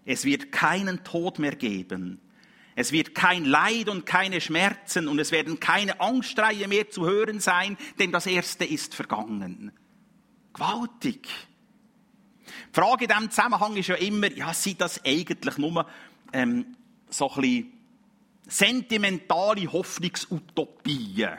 Es 0.03 0.25
wird 0.25 0.51
keinen 0.51 1.05
Tod 1.05 1.39
mehr 1.39 1.55
geben. 1.55 2.19
Es 2.75 2.91
wird 2.91 3.15
kein 3.15 3.45
Leid 3.45 3.87
und 3.87 4.05
keine 4.05 4.41
Schmerzen 4.41 5.07
und 5.07 5.19
es 5.19 5.31
werden 5.31 5.59
keine 5.61 6.01
Angstreihe 6.01 6.67
mehr 6.67 6.89
zu 6.89 7.05
hören 7.05 7.39
sein, 7.39 7.77
denn 7.97 8.11
das 8.11 8.25
Erste 8.25 8.65
ist 8.65 8.93
vergangen. 8.93 9.71
Gewaltig. 10.53 11.29
Die 12.45 12.73
Frage 12.73 13.05
in 13.05 13.09
diesem 13.09 13.31
Zusammenhang 13.31 13.75
ist 13.77 13.87
ja 13.87 13.95
immer, 13.95 14.31
ja, 14.31 14.53
sind 14.53 14.81
das 14.81 15.03
eigentlich 15.05 15.57
nur 15.57 15.85
ähm, 16.33 16.75
so 17.09 17.29
ein 17.29 17.41
bisschen 17.41 17.78
sentimentale 18.49 19.71
Hoffnungsutopien. 19.71 21.37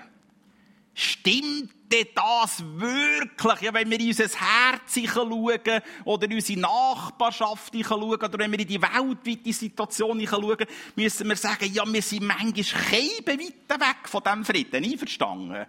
Stimmt 0.95 1.73
denn 1.91 2.07
das 2.15 2.63
wirklich? 2.63 3.61
Ja, 3.63 3.75
wenn 3.75 3.91
wir 3.91 4.01
in 4.01 4.09
unser 4.09 4.29
Herz 4.29 4.99
schauen 5.13 5.61
oder 6.05 6.27
in 6.27 6.35
unsere 6.35 6.61
Nachbarschaft 6.61 7.75
schauen 7.85 8.03
oder 8.03 8.39
wenn 8.39 8.53
wir 8.53 8.61
in 8.61 8.69
die 8.69 8.81
weltweite 8.81 9.53
Situation 9.53 10.25
schauen, 10.27 10.67
müssen 10.97 11.29
wir 11.29 11.37
sagen, 11.37 11.73
ja, 11.73 11.91
wir 11.91 12.03
sind 12.03 12.25
manchmal 12.25 12.65
Scheiben 12.65 13.41
weit 13.41 13.81
weg 13.81 14.09
von 14.09 14.23
diesem 14.23 14.45
Frieden. 14.45 14.85
Einverstanden? 14.85 15.67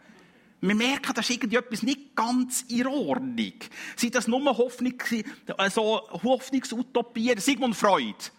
Wir 0.64 0.76
merken, 0.76 1.14
da 1.16 1.22
ist 1.22 1.30
irgendwie 1.32 1.56
etwas 1.56 1.82
nicht 1.82 2.16
ganz 2.16 2.64
in 2.64 2.86
Ordnung. 2.86 3.54
Sind 3.96 4.14
das 4.14 4.28
nur 4.28 4.58
Hoffnung, 4.58 4.94
also 5.58 6.02
Hoffnungsutopien? 6.12 7.40
Sigmund 7.40 7.76
Freud 7.76 8.32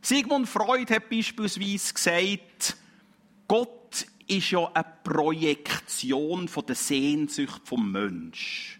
Sigmund 0.00 0.48
Freud 0.48 0.92
hat 0.94 1.08
beispielsweise 1.10 1.94
gesagt, 1.94 2.76
Gott 3.46 4.06
ist 4.26 4.50
ja 4.50 4.70
eine 4.72 4.84
Projektion 5.02 6.48
von 6.48 6.66
der 6.66 6.76
Sehnsucht 6.76 7.62
vom 7.64 7.90
Mensch. 7.90 8.77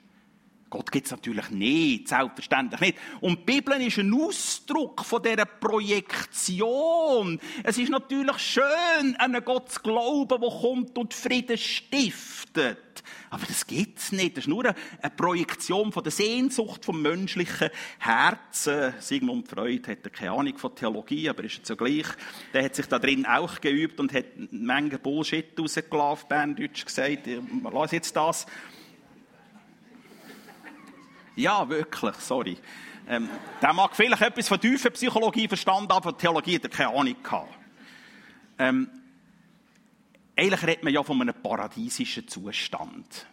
Gott 0.70 0.92
gibt 0.92 1.06
es 1.06 1.12
natürlich 1.12 1.48
nicht, 1.50 2.08
selbstverständlich 2.08 2.80
nicht. 2.80 2.98
Und 3.20 3.38
die 3.40 3.54
Bibel 3.54 3.80
ist 3.80 3.98
ein 3.98 4.12
Ausdruck 4.12 5.02
von 5.02 5.22
dieser 5.22 5.46
Projektion. 5.46 7.40
Es 7.62 7.78
ist 7.78 7.90
natürlich 7.90 8.38
schön, 8.38 9.16
an 9.16 9.34
einen 9.34 9.44
Gott 9.44 9.72
zu 9.72 9.80
glauben, 9.80 10.40
der 10.40 10.50
kommt 10.50 10.98
und 10.98 11.14
Frieden 11.14 11.56
stiftet. 11.56 13.02
Aber 13.30 13.46
das 13.46 13.66
gibt 13.66 13.98
es 13.98 14.12
nicht. 14.12 14.36
Das 14.36 14.44
ist 14.44 14.48
nur 14.48 14.64
eine 14.66 15.10
Projektion 15.16 15.90
von 15.92 16.02
der 16.02 16.12
Sehnsucht 16.12 16.84
vom 16.84 17.00
menschlichen 17.00 17.70
Herzen. 17.98 18.92
Sigmund 19.00 19.48
Freud 19.48 19.90
hatte 19.90 20.10
keine 20.10 20.32
Ahnung 20.32 20.58
von 20.58 20.74
Theologie, 20.74 21.28
aber 21.28 21.44
ist 21.44 21.56
jetzt 21.56 21.68
so 21.68 21.76
gleich. 21.76 22.06
Der 22.52 22.64
hat 22.64 22.74
sich 22.74 22.86
da 22.86 22.98
drin 22.98 23.24
auch 23.24 23.60
geübt 23.60 24.00
und 24.00 24.12
hat 24.12 24.26
eine 24.36 24.48
Menge 24.50 24.98
Bullshit 24.98 25.58
rausgelassen, 25.58 26.28
Berndeutsch 26.28 26.84
gesagt. 26.84 27.28
Lass 27.72 27.92
jetzt 27.92 28.16
das. 28.16 28.46
Ja, 31.38 31.68
wirklich, 31.68 32.16
sorry. 32.16 32.58
Ähm, 33.08 33.28
der 33.62 33.72
mag 33.72 33.94
vielleicht 33.94 34.22
etwas 34.22 34.48
von 34.48 34.60
tiefer 34.60 34.90
Psychologie 34.90 35.46
verstanden, 35.46 35.92
aber 35.92 36.18
Theologie 36.18 36.56
hat 36.56 36.64
er 36.64 36.70
keine 36.70 36.88
Ahnung 36.90 37.14
gehabt. 37.22 37.54
Ähm, 38.58 38.90
eigentlich 40.36 40.62
redet 40.64 40.82
man 40.82 40.92
ja 40.92 41.00
von 41.04 41.20
einem 41.22 41.40
paradiesischen 41.40 42.26
Zustand. 42.26 43.26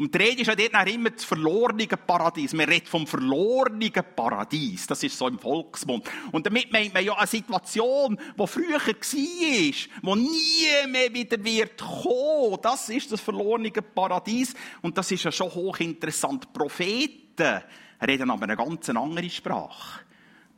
Und 0.00 0.14
die 0.14 0.18
Rede 0.18 0.40
ist 0.40 0.46
ja 0.46 0.54
dort 0.54 0.88
immer 0.88 1.10
das 1.10 1.24
verlorene 1.24 1.86
Paradies. 1.86 2.54
Man 2.54 2.66
redet 2.66 2.88
vom 2.88 3.06
verlorenen 3.06 3.92
Paradies. 4.16 4.86
Das 4.86 5.02
ist 5.02 5.18
so 5.18 5.28
im 5.28 5.38
Volksmund. 5.38 6.08
Und 6.32 6.46
damit 6.46 6.72
meint 6.72 6.94
man 6.94 7.04
ja 7.04 7.12
eine 7.18 7.26
Situation, 7.26 8.18
die 8.18 8.46
früher 8.46 8.80
war, 8.80 8.94
die 9.04 9.74
nie 10.02 10.90
mehr 10.90 11.12
wieder 11.12 11.44
wird 11.44 11.78
kommen. 11.78 12.56
Das 12.62 12.88
ist 12.88 13.12
das 13.12 13.20
verlorene 13.20 13.70
Paradies. 13.70 14.54
Und 14.80 14.96
das 14.96 15.10
ist 15.10 15.24
ja 15.24 15.30
schon 15.30 15.52
hochinteressant. 15.52 16.50
Propheten 16.50 17.60
reden 18.00 18.30
aber 18.30 18.44
eine 18.44 18.56
ganz 18.56 18.88
andere 18.88 19.28
Sprache. 19.28 20.00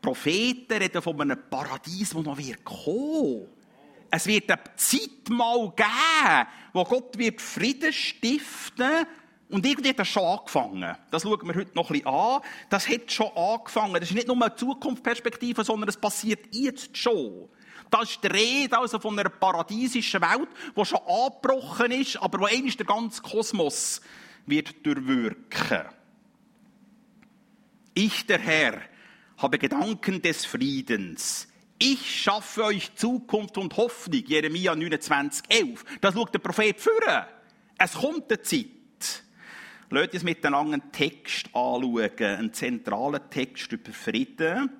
Propheten 0.00 0.74
reden 0.74 1.02
von 1.02 1.20
einem 1.20 1.50
Paradies, 1.50 2.10
das 2.10 2.22
noch 2.22 2.38
wird 2.38 2.62
kommen. 2.62 3.48
Es 4.08 4.24
wird 4.24 4.52
eine 4.52 4.62
Zeit 4.76 5.28
mal 5.30 5.72
geben, 5.74 6.48
wo 6.74 6.84
Gott 6.84 7.18
wird 7.18 7.40
Frieden 7.40 7.92
stiften 7.92 8.86
wird 8.88 9.21
und 9.52 9.66
irgendwie 9.66 9.90
hat 9.90 9.98
das 9.98 10.08
schon 10.08 10.24
angefangen. 10.24 10.96
Das 11.10 11.22
schauen 11.22 11.46
wir 11.46 11.54
heute 11.54 11.74
noch 11.74 11.90
ein 11.90 11.92
bisschen 11.92 12.08
an. 12.08 12.40
Das 12.70 12.88
hat 12.88 13.12
schon 13.12 13.28
angefangen. 13.36 13.94
Das 13.94 14.04
ist 14.04 14.14
nicht 14.14 14.26
nur 14.26 14.42
eine 14.42 14.56
Zukunftsperspektive, 14.56 15.62
sondern 15.62 15.90
es 15.90 15.96
passiert 15.98 16.40
jetzt 16.52 16.96
schon. 16.96 17.50
Das 17.90 18.10
ist 18.10 18.24
die 18.24 18.28
Rede 18.28 18.78
also 18.78 18.98
von 18.98 19.18
einer 19.18 19.28
paradiesischen 19.28 20.22
Welt, 20.22 20.48
die 20.74 20.84
schon 20.86 21.00
angebrochen 21.06 21.92
ist, 21.92 22.16
aber 22.16 22.40
wo 22.40 22.44
einst 22.46 22.78
der 22.78 22.86
ganze 22.86 23.20
Kosmos 23.20 24.00
wird 24.46 24.86
durchwirken. 24.86 25.82
Ich, 27.92 28.24
der 28.24 28.38
Herr, 28.38 28.80
habe 29.36 29.58
Gedanken 29.58 30.22
des 30.22 30.46
Friedens. 30.46 31.46
Ich 31.78 32.22
schaffe 32.22 32.64
euch 32.64 32.94
Zukunft 32.94 33.58
und 33.58 33.76
Hoffnung. 33.76 34.24
Jeremia 34.24 34.74
29, 34.74 35.44
11. 35.50 35.84
Das 36.00 36.14
schaut 36.14 36.32
der 36.32 36.38
Prophet 36.38 36.80
führen. 36.80 37.26
Es 37.76 37.92
kommt 37.92 38.32
eine 38.32 38.40
Zeit. 38.40 38.81
Lasst 39.94 40.14
uns 40.14 40.22
miteinander 40.22 40.72
einen 40.72 40.90
Text 40.90 41.48
anschauen, 41.54 42.10
einen 42.18 42.54
zentralen 42.54 43.20
Text 43.28 43.70
über 43.72 43.92
Frieden. 43.92 44.70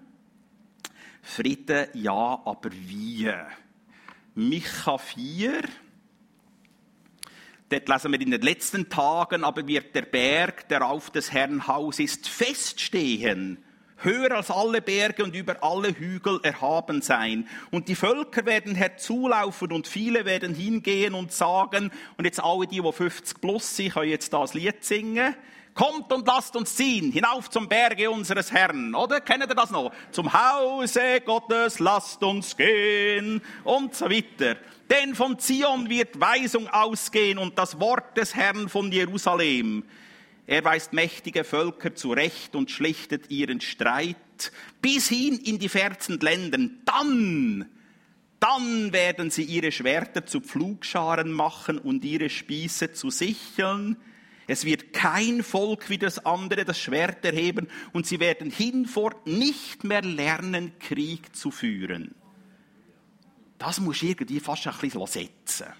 Frieden, 1.21 1.88
ja, 1.92 2.40
aber 2.47 2.71
wie? 2.73 3.31
Micha 4.35 4.97
4. 4.97 5.64
Dort 7.69 7.88
lesen 7.90 8.12
wir 8.12 8.21
in 8.23 8.31
den 8.31 8.40
letzten 8.40 8.88
Tagen, 8.88 9.45
aber 9.45 9.66
wird 9.66 9.95
der 9.95 10.07
Berg, 10.07 10.66
der 10.71 10.87
auf 10.87 11.11
des 11.11 11.31
Herrn 11.31 11.66
Haus 11.66 11.99
ist, 11.99 12.26
feststehen 12.26 13.62
höher 14.04 14.32
als 14.32 14.50
alle 14.50 14.82
Berge 14.82 15.25
und 15.25 15.35
über 15.35 15.62
alle 15.62 15.88
Hügel 15.88 16.40
erhaben 16.42 17.02
sein. 17.02 17.49
Und 17.71 17.88
die 17.88 17.94
Völker 17.94 18.47
werden 18.47 18.75
herzulaufen 18.75 19.73
und 19.73 19.87
viele 19.87 20.25
werden 20.25 20.54
hingehen 20.54 21.14
und 21.14 21.32
sagen, 21.32 21.90
und 22.16 22.25
jetzt 22.25 22.42
alle 22.42 22.66
die, 22.66 22.80
die 22.80 22.92
50 22.92 23.40
plus 23.40 23.76
sind, 23.76 23.94
können 23.94 24.11
jetzt 24.11 24.32
das 24.32 24.54
Lied 24.54 24.85
singen. 24.85 25.35
Kommt 25.75 26.12
und 26.12 26.26
lasst 26.26 26.54
uns 26.54 26.75
ziehen, 26.76 27.12
hinauf 27.12 27.49
zum 27.49 27.66
Berge 27.66 28.11
unseres 28.11 28.52
Herrn. 28.52 28.94
Oder? 28.94 29.23
Kennt 29.23 29.42
ihr 29.42 29.54
das 29.54 29.71
noch? 29.71 29.90
Zum 30.11 30.30
Hause 30.30 31.23
Gottes 31.25 31.78
lasst 31.78 32.23
uns 32.23 32.54
gehen. 32.54 33.40
Und 33.64 33.94
so 33.94 34.11
weiter. 34.11 34.56
Denn 34.90 35.14
von 35.14 35.38
Zion 35.38 35.88
wird 35.88 36.21
Weisung 36.21 36.68
ausgehen 36.68 37.38
und 37.38 37.56
das 37.56 37.80
Wort 37.80 38.18
des 38.18 38.35
Herrn 38.35 38.68
von 38.68 38.92
Jerusalem. 38.92 39.85
Er 40.47 40.65
weist 40.65 40.93
mächtige 40.93 41.45
Völker 41.45 41.95
zurecht 41.95 42.57
und 42.57 42.71
schlichtet 42.71 43.31
ihren 43.31 43.61
Streit 43.61 44.17
bis 44.81 45.09
hin 45.09 45.39
in 45.39 45.59
die 45.59 45.69
fernsten 45.69 46.19
Ländern. 46.19 46.81
Dann, 46.85 47.67
dann 48.41 48.93
werden 48.93 49.31
sie 49.31 49.45
ihre 49.45 49.71
Schwerter 49.71 50.27
zu 50.27 50.41
Pflugscharen 50.41 51.31
machen 51.31 51.79
und 51.79 52.05
ihre 52.05 52.29
Spieße 52.29 52.93
zu 52.93 53.11
Sicheln. 53.11 53.97
Es 54.49 54.65
wird 54.65 54.93
kein 54.93 55.45
Volk 55.45 55.89
wie 55.89 55.99
das 55.99 56.27
andere 56.27 56.65
das 56.65 56.79
Schwert 56.79 57.25
erheben 57.25 57.69
und 57.93 58.07
sie 58.07 58.19
werden 58.19 58.51
hinfort 58.51 59.27
nicht 59.29 59.85
mehr 59.85 60.03
lernen, 60.03 60.73
Krieg 60.81 61.37
zu 61.37 61.53
führen. 61.53 62.17
Das 63.59 63.79
muss 63.79 64.03
irgendwie 64.03 64.41
fast 64.41 64.67
ein 64.67 64.75
bisschen 64.81 65.07
setzen. 65.07 65.73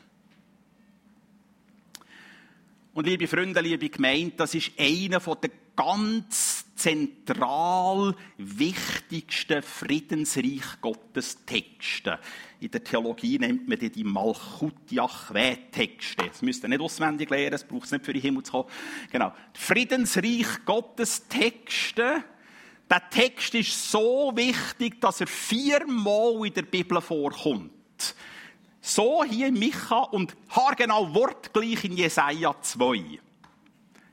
Und 2.95 3.07
liebe 3.07 3.27
Freunde, 3.27 3.63
liebe 3.63 3.89
Gemeinde, 3.89 4.35
das 4.37 4.55
ist 4.55 4.73
einer 4.79 5.19
der 5.19 5.51
ganz 5.75 6.67
zentral 6.77 8.15
wichtigsten 8.37 9.63
Friedensreich 9.63 10.79
Gottes 10.83 11.39
Texte. 11.47 12.19
In 12.61 12.71
der 12.71 12.85
Theologie 12.85 13.39
nennt 13.39 13.67
man 13.67 13.79
die 13.79 13.89
die 13.89 14.05
Malchut 14.05 14.91
Yahweh 14.91 15.57
Texte. 15.71 16.27
Das 16.27 16.43
müsst 16.43 16.65
ihr 16.65 16.69
nicht 16.69 16.83
auswendig 16.83 17.31
lernen, 17.31 17.53
das 17.53 17.67
braucht 17.67 17.87
es 17.87 17.93
nicht 17.93 18.05
für 18.05 18.13
den 18.13 18.21
Himmel 18.21 18.43
zu 18.43 18.53
kommen. 18.53 18.69
Genau. 19.11 19.33
Friedensreich 19.55 20.63
Gottes 20.67 21.27
Texte. 21.29 22.25
Der 22.91 23.09
Text 23.09 23.55
ist 23.55 23.91
so 23.91 24.33
wichtig, 24.35 25.01
dass 25.01 25.23
er 25.23 25.29
viermal 25.29 26.47
in 26.47 26.53
der 26.53 26.63
Bibel 26.63 27.01
vorkommt. 27.01 27.71
So 28.85 29.23
hier 29.23 29.47
in 29.47 29.55
Micha 29.61 30.01
und 30.01 30.37
haargenau 30.51 31.15
wortgleich 31.15 31.85
in 31.85 31.97
Jesaja 31.97 32.53
2. 32.61 33.21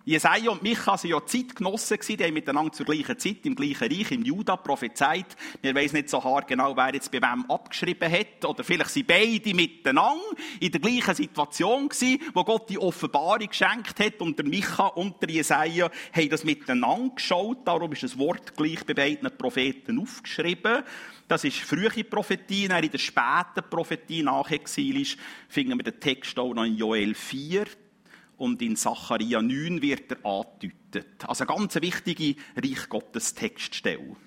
Jesaja 0.06 0.50
und 0.50 0.63
Micha 0.63 0.94
waren 0.94 1.10
ja 1.10 1.25
Zeitgenossen, 1.25 2.00
die 2.08 2.24
haben 2.24 2.34
miteinander 2.34 2.72
zur 2.72 2.86
gleichen 2.86 3.20
Zeit 3.20 3.46
im 3.46 3.53
gleichen 3.53 3.91
Reich, 3.91 4.12
im 4.12 4.24
Juda, 4.24 4.56
prophezeit. 4.56 5.36
Wir 5.62 5.75
wissen 5.75 5.98
nicht 5.98 6.10
so 6.10 6.24
haargenau, 6.24 6.75
wer 6.75 6.94
jetzt 6.94 7.12
bei 7.12 7.22
wem 7.22 7.46
abgeschrieben 7.51 8.10
hat. 8.10 8.46
Oder 8.46 8.63
vielleicht 8.63 8.91
sind 8.91 9.08
beide 9.08 9.53
miteinander 9.53 10.24
in 10.62 10.72
der 10.72 10.79
gleichen 10.79 11.15
Situation 11.15 11.89
gewesen, 11.89 12.20
wo 12.34 12.44
Gott 12.46 12.70
die 12.70 12.79
Offenbarung 12.79 13.50
geschenkt 13.50 14.00
hat. 14.00 14.22
Und 14.22 14.39
der 14.39 14.46
Micha 14.46 14.88
und 14.88 15.22
der 15.22 15.29
Jesaja 15.29 15.91
haben 16.13 16.29
das 16.29 16.46
miteinander 16.46 17.13
geschaut. 17.13 17.68
Darum 17.68 17.91
ist 17.91 18.03
das 18.03 18.18
Wort 18.18 18.56
gleich 18.56 18.86
bei 18.86 18.94
beiden 18.94 19.29
Propheten 19.38 20.00
aufgeschrieben. 20.00 20.84
Das 21.27 21.44
ist 21.44 21.58
frühe 21.58 22.06
Prophetie. 22.06 22.70
Dann 22.70 22.84
in 22.84 22.89
der 22.89 22.98
späten 23.00 23.70
Prophetie 23.70 24.24
nach 24.24 24.50
Exilisch 24.50 25.18
finden 25.50 25.77
wir 25.77 25.84
den 25.84 26.00
Text 26.00 26.39
auch 26.39 26.53
noch 26.53 26.63
in 26.63 26.77
Joel 26.77 27.13
4 27.13 27.65
und 28.39 28.62
in 28.62 28.75
Zacharia 28.75 29.41
9 29.41 29.81
wird 29.81 30.12
er 30.12 30.25
angedeutet. 30.25 31.25
Also 31.27 31.46
eine 31.46 31.55
ganz 31.55 31.75
wichtige 31.75 32.36
Reich 32.55 32.89
Gottes 32.89 33.34
Textstelle. 33.34 34.17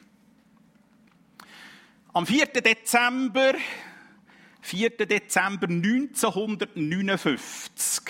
Am 2.12 2.26
4. 2.26 2.46
Dezember, 2.46 3.52
4. 4.60 4.90
Dezember 4.90 5.66
1959 5.66 8.02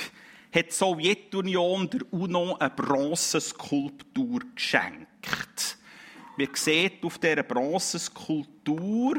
hat 0.53 0.67
die 0.67 0.73
Sowjetunion 0.73 1.89
der 1.89 2.13
UNO 2.13 2.57
eine 2.57 2.71
Bronzeskulptur 2.71 4.41
geschenkt. 4.55 5.79
Wir 6.37 6.49
sehen 6.55 6.93
auf 7.03 7.19
dieser 7.19 7.45
Bronzeskulptur 7.45 9.19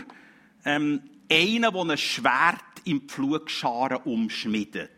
ähm, 0.65 1.01
einen, 1.31 1.61
der 1.61 1.75
ein 1.75 1.97
Schwert 1.97 2.59
im 2.83 3.07
Pflugscharen 3.07 4.03
umschmiedet. 4.03 4.89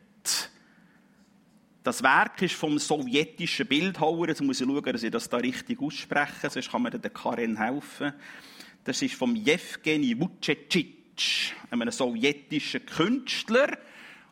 Das 1.86 2.02
Werk 2.02 2.42
ist 2.42 2.56
vom 2.56 2.80
sowjetischen 2.80 3.68
Bildhauer, 3.68 4.28
jetzt 4.28 4.42
muss 4.42 4.60
ich 4.60 4.66
schauen, 4.66 4.82
dass 4.82 5.04
ich 5.04 5.12
das 5.12 5.30
da 5.30 5.38
richtig 5.38 5.80
ausspreche, 5.80 6.50
sonst 6.50 6.72
kann 6.72 6.82
mir 6.82 6.90
der 6.90 7.12
Karin 7.12 7.58
helfen. 7.58 8.12
Das 8.84 9.04
ist 9.04 9.14
vom 9.14 9.36
Jewgeni 9.36 10.20
Vucecic, 10.20 11.54
einem 11.70 11.92
sowjetischen 11.92 12.88
Künstler. 12.88 13.78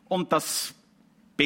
Und 0.09 0.31
das, 0.31 0.73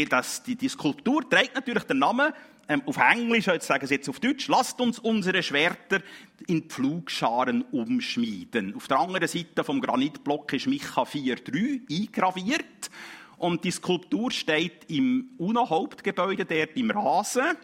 das, 0.10 0.44
die, 0.44 0.56
die 0.56 0.70
Skulptur 0.70 1.30
trägt 1.30 1.56
natürlich 1.56 1.84
den 1.84 2.00
Namen 2.00 2.32
ähm, 2.70 2.84
auf 2.86 2.96
Englisch, 2.96 3.48
jetzt 3.48 3.68
sagen 3.68 3.86
sie 3.86 3.96
jetzt 3.96 4.08
auf 4.08 4.22
Deutsch, 4.22 4.48
lasst 4.48 4.80
uns 4.80 5.00
unsere 5.00 5.44
Schwerter 5.44 6.00
in 6.48 6.70
Pflugscharen 6.70 7.64
umschmieden. 7.64 8.76
Auf 8.78 8.88
der 8.88 9.00
anderen 9.00 9.28
Seite 9.28 9.66
vom 9.66 9.82
Granitblock 9.82 10.54
ist 10.54 10.68
Micha 10.68 11.04
4,3 11.04 11.82
eingraviert. 11.92 12.90
Und 13.38 13.64
die 13.64 13.72
Skulptur 13.72 14.32
steht 14.32 14.90
im 14.90 15.30
UNO-Hauptgebäude, 15.38 16.46
dort 16.46 16.76
im 16.76 16.92
Rasen. 16.92 17.56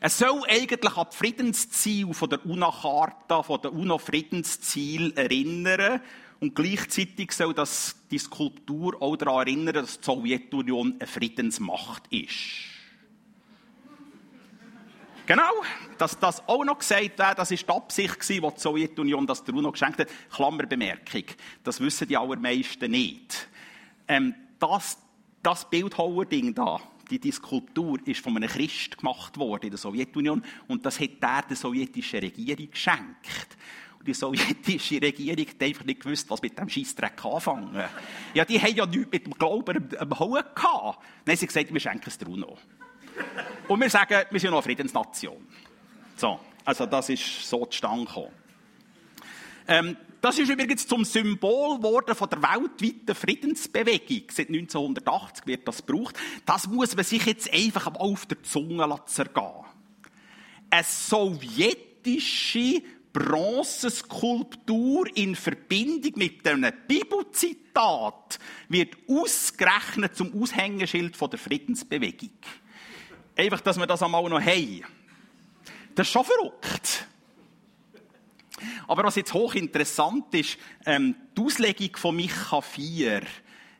Es 0.00 0.18
soll 0.18 0.42
eigentlich 0.48 0.96
an 0.96 1.06
die 1.12 1.16
Friedensziele 1.16 2.14
von 2.14 2.30
der 2.30 2.46
UNO-Charta, 2.46 3.42
von 3.42 3.60
der 3.60 3.72
UNO-Friedensziel 3.72 5.12
erinnern. 5.16 6.00
Und 6.38 6.54
gleichzeitig 6.54 7.32
soll 7.32 7.52
das, 7.52 7.96
die 8.10 8.18
Skulptur 8.18 8.96
auch 9.02 9.16
daran 9.16 9.46
erinnern, 9.46 9.74
dass 9.74 10.00
die 10.00 10.04
Sowjetunion 10.06 10.94
eine 10.98 11.06
Friedensmacht 11.06 12.04
ist. 12.10 12.70
Genau, 15.26 15.52
dass 15.98 16.18
das 16.18 16.48
auch 16.48 16.64
noch 16.64 16.78
gesagt 16.78 17.18
wird, 17.18 17.38
das 17.38 17.50
war 17.50 17.56
die 17.56 17.68
Absicht, 17.68 18.28
die 18.28 18.40
die 18.40 18.50
Sowjetunion 18.56 19.26
das 19.26 19.44
der 19.44 19.54
UNO 19.54 19.70
geschenkt 19.70 19.98
hat. 20.00 20.08
Klammerbemerkung, 20.34 21.24
das 21.62 21.78
wissen 21.78 22.08
die 22.08 22.16
allermeisten 22.16 22.90
nicht. 22.90 23.48
Ähm, 24.10 24.34
das, 24.58 24.98
das 25.40 25.70
Bildhauerding 25.70 26.52
da, 26.52 26.80
die, 27.08 27.20
die 27.20 27.30
Skulptur 27.30 27.96
ist 28.06 28.20
von 28.20 28.36
einem 28.36 28.48
Christ 28.48 28.98
gemacht 28.98 29.38
worden 29.38 29.66
in 29.66 29.70
der 29.70 29.78
Sowjetunion 29.78 30.44
und 30.66 30.84
das 30.84 30.98
hat 30.98 31.10
er 31.20 31.42
der 31.42 31.56
sowjetischen 31.56 32.18
Regierung 32.18 32.68
geschenkt. 32.72 33.56
Und 34.00 34.08
die 34.08 34.14
sowjetische 34.14 35.00
Regierung 35.00 35.46
hat 35.46 35.62
einfach 35.62 35.84
nicht 35.84 36.00
gewusst, 36.00 36.28
was 36.28 36.42
mit 36.42 36.58
dem 36.58 36.68
Scheissdreck 36.68 37.24
anfangen. 37.24 37.84
Ja, 38.34 38.44
die 38.44 38.60
haben 38.60 38.74
ja 38.74 38.84
nichts 38.84 39.12
mit 39.12 39.26
dem 39.26 39.34
Glauben 39.34 39.88
am 39.96 40.18
Hauen 40.18 40.42
gehabt. 40.56 40.98
Dann 41.24 41.32
haben 41.32 41.38
sie 41.38 41.46
gesagt, 41.46 41.72
wir 41.72 41.80
schenken 41.80 42.08
es 42.08 42.18
der 42.18 42.28
UNO. 42.28 42.58
Und 43.68 43.80
wir 43.80 43.90
sagen, 43.90 44.24
wir 44.28 44.40
sind 44.40 44.50
noch 44.50 44.56
eine 44.56 44.62
Friedensnation. 44.64 45.46
So, 46.16 46.40
also 46.64 46.84
das 46.84 47.10
ist 47.10 47.48
so 47.48 47.64
zustande 47.66 48.06
gekommen. 48.06 48.32
Ähm, 49.68 49.96
das 50.20 50.38
ist 50.38 50.50
übrigens 50.50 50.86
zum 50.86 51.04
Symbol 51.04 51.78
geworden 51.78 52.14
von 52.14 52.28
der 52.28 52.42
weltweiten 52.42 53.14
Friedensbewegung. 53.14 54.24
Seit 54.30 54.48
1980 54.48 55.46
wird 55.46 55.66
das 55.66 55.84
gebraucht. 55.84 56.16
Das 56.44 56.66
muss 56.66 56.94
man 56.94 57.04
sich 57.04 57.24
jetzt 57.24 57.52
einfach 57.52 57.90
mal 57.92 58.00
auf 58.00 58.26
der 58.26 58.42
Zunge 58.42 58.86
zergehen. 59.06 59.64
Eine 60.68 60.84
sowjetische 60.84 62.82
Bronzeskulptur 63.12 65.06
in 65.16 65.34
Verbindung 65.34 66.12
mit 66.16 66.46
einem 66.46 66.72
Bibelzitat 66.86 68.38
wird 68.68 68.96
ausgerechnet 69.08 70.16
zum 70.16 70.40
Aushängeschild 70.40 71.20
der 71.20 71.38
Friedensbewegung. 71.38 72.38
Einfach, 73.36 73.60
dass 73.62 73.78
wir 73.78 73.86
das 73.86 74.02
einmal 74.02 74.28
noch 74.28 74.40
haben. 74.40 74.84
Das 75.94 76.06
ist 76.06 76.12
schon 76.12 76.24
verrückt. 76.24 77.06
Aber 78.86 79.04
was 79.04 79.16
jetzt 79.16 79.32
hochinteressant 79.32 80.34
ist, 80.34 80.58
ähm, 80.86 81.14
die 81.36 81.42
Auslegung 81.42 81.96
von 81.96 82.16
Micha 82.16 82.60
4 82.60 83.22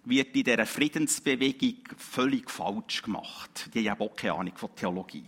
wird 0.04 0.34
in 0.34 0.44
dieser 0.44 0.66
Friedensbewegung 0.66 1.76
völlig 1.96 2.50
falsch 2.50 3.02
gemacht. 3.02 3.70
Die 3.74 3.90
haben 3.90 4.00
auch 4.00 4.16
keine 4.16 4.34
Ahnung 4.34 4.56
von 4.56 4.74
Theologie. 4.74 5.24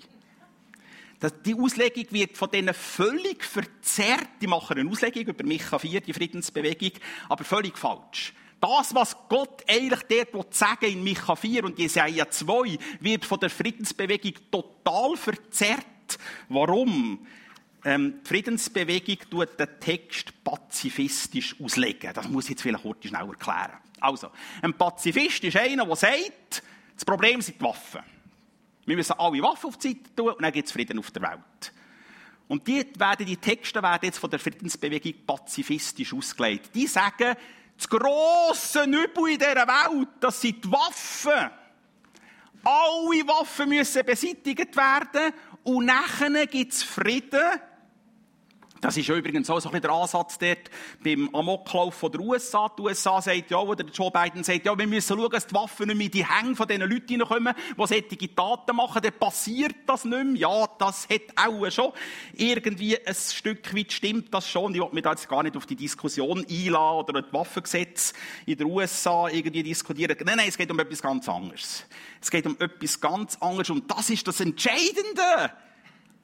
Die 1.44 1.54
Auslegung 1.54 2.06
wird 2.10 2.36
von 2.36 2.50
denen 2.50 2.74
völlig 2.74 3.44
verzerrt. 3.44 4.28
Die 4.40 4.48
machen 4.48 4.76
eine 4.76 4.90
Auslegung 4.90 5.22
über 5.22 5.44
Micha 5.44 5.78
4, 5.78 6.00
die 6.00 6.12
Friedensbewegung, 6.12 6.92
aber 7.28 7.44
völlig 7.44 7.78
falsch. 7.78 8.34
Das, 8.60 8.94
was 8.94 9.16
Gott 9.28 9.64
eigentlich 9.68 10.24
dort 10.32 10.54
sagen 10.54 10.86
in 10.86 11.04
Micha 11.04 11.34
4 11.34 11.64
und 11.64 11.78
Jesaja 11.78 12.28
2, 12.28 12.78
wird 13.00 13.24
von 13.24 13.40
der 13.40 13.50
Friedensbewegung 13.50 14.34
total 14.50 15.16
verzerrt. 15.16 16.18
Warum? 16.48 17.26
Ähm, 17.84 18.20
die 18.22 18.28
Friedensbewegung 18.28 19.18
tut 19.30 19.58
den 19.58 19.68
Text 19.80 20.44
pazifistisch 20.44 21.56
auslegen. 21.60 22.12
Das 22.14 22.28
muss 22.28 22.44
ich 22.44 22.50
jetzt 22.50 22.62
vielleicht 22.62 22.82
kurz 22.82 23.06
schnell 23.06 23.28
erklären. 23.28 23.78
Also, 24.00 24.30
ein 24.60 24.74
Pazifist 24.74 25.44
ist 25.44 25.56
einer, 25.56 25.86
der 25.86 25.96
sagt, 25.96 26.62
das 26.94 27.04
Problem 27.04 27.40
sind 27.40 27.60
die 27.60 27.64
Waffen. 27.64 28.02
Wir 28.84 28.96
müssen 28.96 29.12
alle 29.18 29.42
Waffen 29.42 29.68
auf 29.68 29.78
die 29.78 29.88
Seite 29.88 30.14
tun 30.14 30.30
und 30.30 30.42
dann 30.42 30.52
gibt 30.52 30.66
es 30.66 30.72
Frieden 30.72 30.98
auf 30.98 31.10
der 31.10 31.22
Welt. 31.22 31.72
Und 32.48 32.66
die, 32.66 32.84
werden, 32.98 33.26
die 33.26 33.36
Texte 33.36 33.82
werden 33.82 34.04
jetzt 34.04 34.18
von 34.18 34.30
der 34.30 34.38
Friedensbewegung 34.38 35.14
pazifistisch 35.26 36.12
ausgelegt. 36.12 36.74
Die 36.74 36.86
sagen, 36.86 37.34
das 37.76 37.88
grosse 37.88 38.84
Übel 38.84 39.30
in 39.30 39.38
dieser 39.38 39.66
Welt, 39.66 40.08
das 40.20 40.40
sind 40.40 40.64
die 40.64 40.70
Waffen. 40.70 41.50
Alle 42.64 43.26
Waffen 43.26 43.68
müssen 43.68 44.04
beseitigt 44.04 44.76
werden 44.76 45.32
und 45.64 45.86
nachher 45.86 46.46
gibt 46.46 46.72
es 46.72 46.82
Frieden 46.82 47.40
das 48.82 48.96
ist 48.96 49.08
übrigens 49.08 49.48
auch 49.48 49.60
so 49.60 49.68
ein 49.68 49.74
bisschen 49.74 49.82
der 49.82 49.92
Ansatz 49.92 50.38
dort 50.38 50.68
beim 51.04 51.32
Amoklauf 51.32 51.94
von 51.94 52.10
der 52.10 52.20
USA. 52.20 52.68
Die 52.76 52.82
USA 52.82 53.22
sagt 53.22 53.48
ja, 53.52 53.58
oder 53.58 53.84
Joe 53.84 54.10
Biden 54.10 54.42
sagt 54.42 54.66
ja, 54.66 54.76
wir 54.76 54.88
müssen 54.88 55.16
schauen, 55.16 55.30
dass 55.30 55.46
die 55.46 55.54
Waffen 55.54 55.86
nicht 55.86 55.96
mehr 55.96 56.06
in 56.06 56.10
die 56.10 56.26
Hänge 56.26 56.56
von 56.56 56.66
diesen 56.66 56.90
Leuten 56.90 57.06
hineinkommen, 57.06 57.54
die 57.78 57.86
solche 57.86 58.34
Taten 58.34 58.74
machen. 58.74 59.00
Dann 59.00 59.12
passiert 59.12 59.76
das 59.86 60.04
nicht 60.04 60.24
mehr. 60.24 60.34
Ja, 60.34 60.68
das 60.80 61.08
hat 61.08 61.22
auch 61.36 61.70
schon 61.70 61.92
irgendwie 62.34 62.98
ein 63.06 63.14
Stück 63.14 63.72
weit 63.72 63.92
stimmt 63.92 64.34
das 64.34 64.48
schon. 64.48 64.74
Ich 64.74 64.80
will 64.80 64.88
mich 64.90 65.04
da 65.04 65.12
jetzt 65.12 65.28
gar 65.28 65.44
nicht 65.44 65.56
auf 65.56 65.66
die 65.66 65.76
Diskussion 65.76 66.44
einladen 66.44 67.10
oder 67.10 67.22
das 67.22 67.32
Waffengesetz 67.32 68.14
in 68.46 68.58
den 68.58 68.66
USA 68.66 69.28
irgendwie 69.28 69.62
diskutieren. 69.62 70.16
Nein, 70.24 70.38
nein, 70.38 70.48
es 70.48 70.58
geht 70.58 70.72
um 70.72 70.80
etwas 70.80 71.00
ganz 71.00 71.28
anderes. 71.28 71.86
Es 72.20 72.32
geht 72.32 72.46
um 72.46 72.56
etwas 72.58 73.00
ganz 73.00 73.36
anderes 73.36 73.70
und 73.70 73.88
das 73.88 74.10
ist 74.10 74.26
das 74.26 74.40
Entscheidende. 74.40 75.52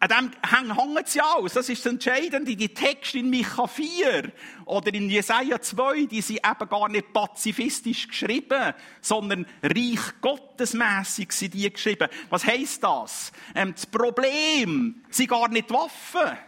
An 0.01 0.09
dem 0.09 0.31
hängen 0.49 1.03
sie 1.07 1.21
aus. 1.21 1.55
Das 1.55 1.69
ist 1.69 1.85
das 1.85 1.93
Entscheidende. 1.93 2.55
Die 2.55 2.73
Texte 2.73 3.19
in 3.19 3.31
Micha 3.31 3.67
4 3.67 4.33
oder 4.65 4.95
in 4.95 5.11
Jesaja 5.11 5.61
2, 5.61 6.05
die 6.05 6.21
sind 6.21 6.39
eben 6.47 6.69
gar 6.69 6.89
nicht 6.89 7.13
pazifistisch 7.13 8.07
geschrieben, 8.07 8.75
sondern 9.01 9.45
reich 9.61 10.21
gottesmässig 10.21 11.33
sind 11.33 11.55
die 11.55 11.73
geschrieben. 11.73 12.09
Was 12.31 12.47
heisst 12.47 12.85
das? 12.85 13.33
Ähm, 13.57 13.75
das 13.75 13.87
Problem 13.87 15.03
sind 15.11 15.31
gar 15.31 15.49
nicht 15.49 15.71
Waffen. 15.71 16.39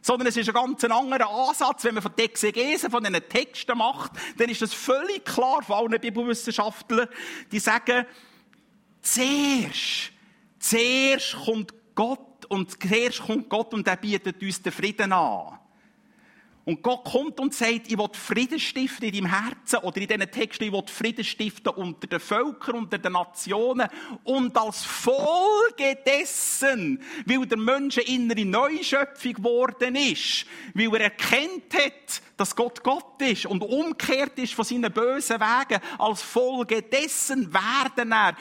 Sondern 0.00 0.28
es 0.28 0.36
ist 0.38 0.48
ein 0.48 0.54
ganz 0.54 0.84
anderer 0.84 1.28
Ansatz. 1.28 1.84
Wenn 1.84 1.94
man 1.94 2.02
von 2.02 2.12
der 2.16 2.24
Exegese, 2.24 2.88
von 2.88 3.04
diesen 3.04 3.28
Texten 3.28 3.76
macht, 3.76 4.12
dann 4.38 4.48
ist 4.48 4.62
das 4.62 4.72
völlig 4.72 5.26
klar 5.26 5.62
von 5.62 5.76
allen 5.76 6.00
Bibelwissenschaftlern, 6.00 7.08
die 7.52 7.58
sagen, 7.58 8.06
zuerst, 9.02 10.12
zuerst 10.58 11.36
kommt 11.44 11.74
Gott 11.94 12.33
und 12.46 12.70
zuerst 12.70 13.22
kommt 13.22 13.48
Gott 13.48 13.72
und 13.74 13.86
er 13.86 13.96
bietet 13.96 14.42
uns 14.42 14.62
den 14.62 14.72
Frieden 14.72 15.12
an. 15.12 15.58
Und 16.66 16.82
Gott 16.82 17.04
kommt 17.04 17.38
und 17.40 17.52
sagt, 17.52 17.88
ich 17.88 17.98
will 17.98 18.08
Frieden 18.12 18.58
stiften 18.58 19.08
in 19.08 19.12
deinem 19.12 19.26
Herzen 19.26 19.80
oder 19.80 20.00
in 20.00 20.08
diesen 20.08 20.30
Texten, 20.30 20.64
ich 20.64 20.72
will 20.72 20.82
Frieden 20.86 21.22
stiften 21.22 21.74
unter 21.74 22.06
den 22.06 22.20
Völkern, 22.20 22.76
unter 22.76 22.96
den 22.96 23.12
Nationen 23.12 23.86
und 24.24 24.56
als 24.56 24.82
Folge 24.82 25.98
dessen, 26.06 27.02
weil 27.26 27.44
der 27.44 27.58
Mensch 27.58 27.98
eine 27.98 28.06
innere 28.06 28.46
Neuschöpfung 28.46 29.34
geworden 29.34 29.94
ist, 29.94 30.46
weil 30.72 30.94
er 30.94 31.02
erkennt 31.02 31.74
hat, 31.74 32.22
dass 32.38 32.56
Gott 32.56 32.82
Gott 32.82 33.20
ist 33.20 33.44
und 33.44 33.62
umkehrt 33.62 34.38
ist 34.38 34.54
von 34.54 34.64
seinen 34.64 34.90
bösen 34.90 35.38
Wegen, 35.38 35.80
als 35.98 36.22
Folge 36.22 36.80
dessen 36.80 37.52
werden 37.52 38.10
er 38.10 38.36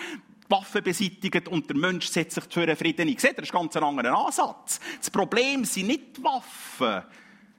Waffen 0.53 0.83
beseitigt 0.83 1.47
und 1.47 1.67
der 1.67 1.77
Mensch 1.77 2.07
setzt 2.07 2.35
sich 2.35 2.43
für 2.49 2.61
einen 2.61 2.75
Frieden 2.75 3.09
ein. 3.09 3.17
Seht 3.17 3.37
das 3.37 3.45
ist 3.45 3.51
ganz 3.51 3.75
ein 3.75 3.83
anderer 3.83 4.25
Ansatz. 4.25 4.79
Das 4.99 5.09
Problem 5.09 5.65
sind 5.65 5.87
nicht 5.87 6.17
die 6.17 6.23
Waffen, 6.23 7.03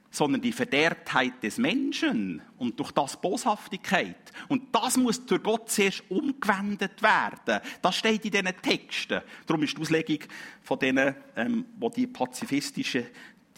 sondern 0.09 0.41
die 0.41 0.53
Verderbtheit 0.53 1.43
des 1.43 1.57
Menschen 1.57 2.41
und 2.57 2.79
durch 2.79 2.91
das 2.91 3.19
Boshaftigkeit. 3.19 4.31
Und 4.47 4.73
das 4.73 4.95
muss 4.95 5.25
durch 5.25 5.43
Gott 5.43 5.69
zuerst 5.69 6.03
umgewendet 6.09 7.01
werden. 7.01 7.61
Das 7.81 7.97
steht 7.97 8.23
in 8.23 8.31
diesen 8.31 8.61
Texten. 8.61 9.21
Darum 9.45 9.63
ist 9.63 9.75
die 9.75 9.81
Auslegung 9.81 10.19
von 10.61 10.79
denen, 10.79 11.15
ähm, 11.35 11.65
die 11.77 11.89
die 11.95 12.07
pazifistische 12.07 13.07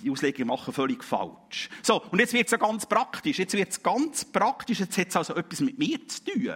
die 0.01 0.11
Auslegung 0.11 0.47
machen, 0.47 0.73
völlig 0.73 1.03
falsch. 1.03 1.69
So, 1.81 2.03
und 2.03 2.19
jetzt 2.19 2.33
wird 2.33 2.45
es 2.45 2.51
ja 2.51 2.57
ganz 2.57 2.85
praktisch. 2.85 3.39
Jetzt 3.39 3.53
wird 3.53 3.83
ganz 3.83 4.25
praktisch. 4.25 4.79
Jetzt 4.79 4.97
hat 4.97 5.07
es 5.07 5.15
also 5.15 5.35
etwas 5.35 5.59
mit 5.61 5.77
mir 5.79 6.07
zu 6.07 6.23
tun. 6.23 6.55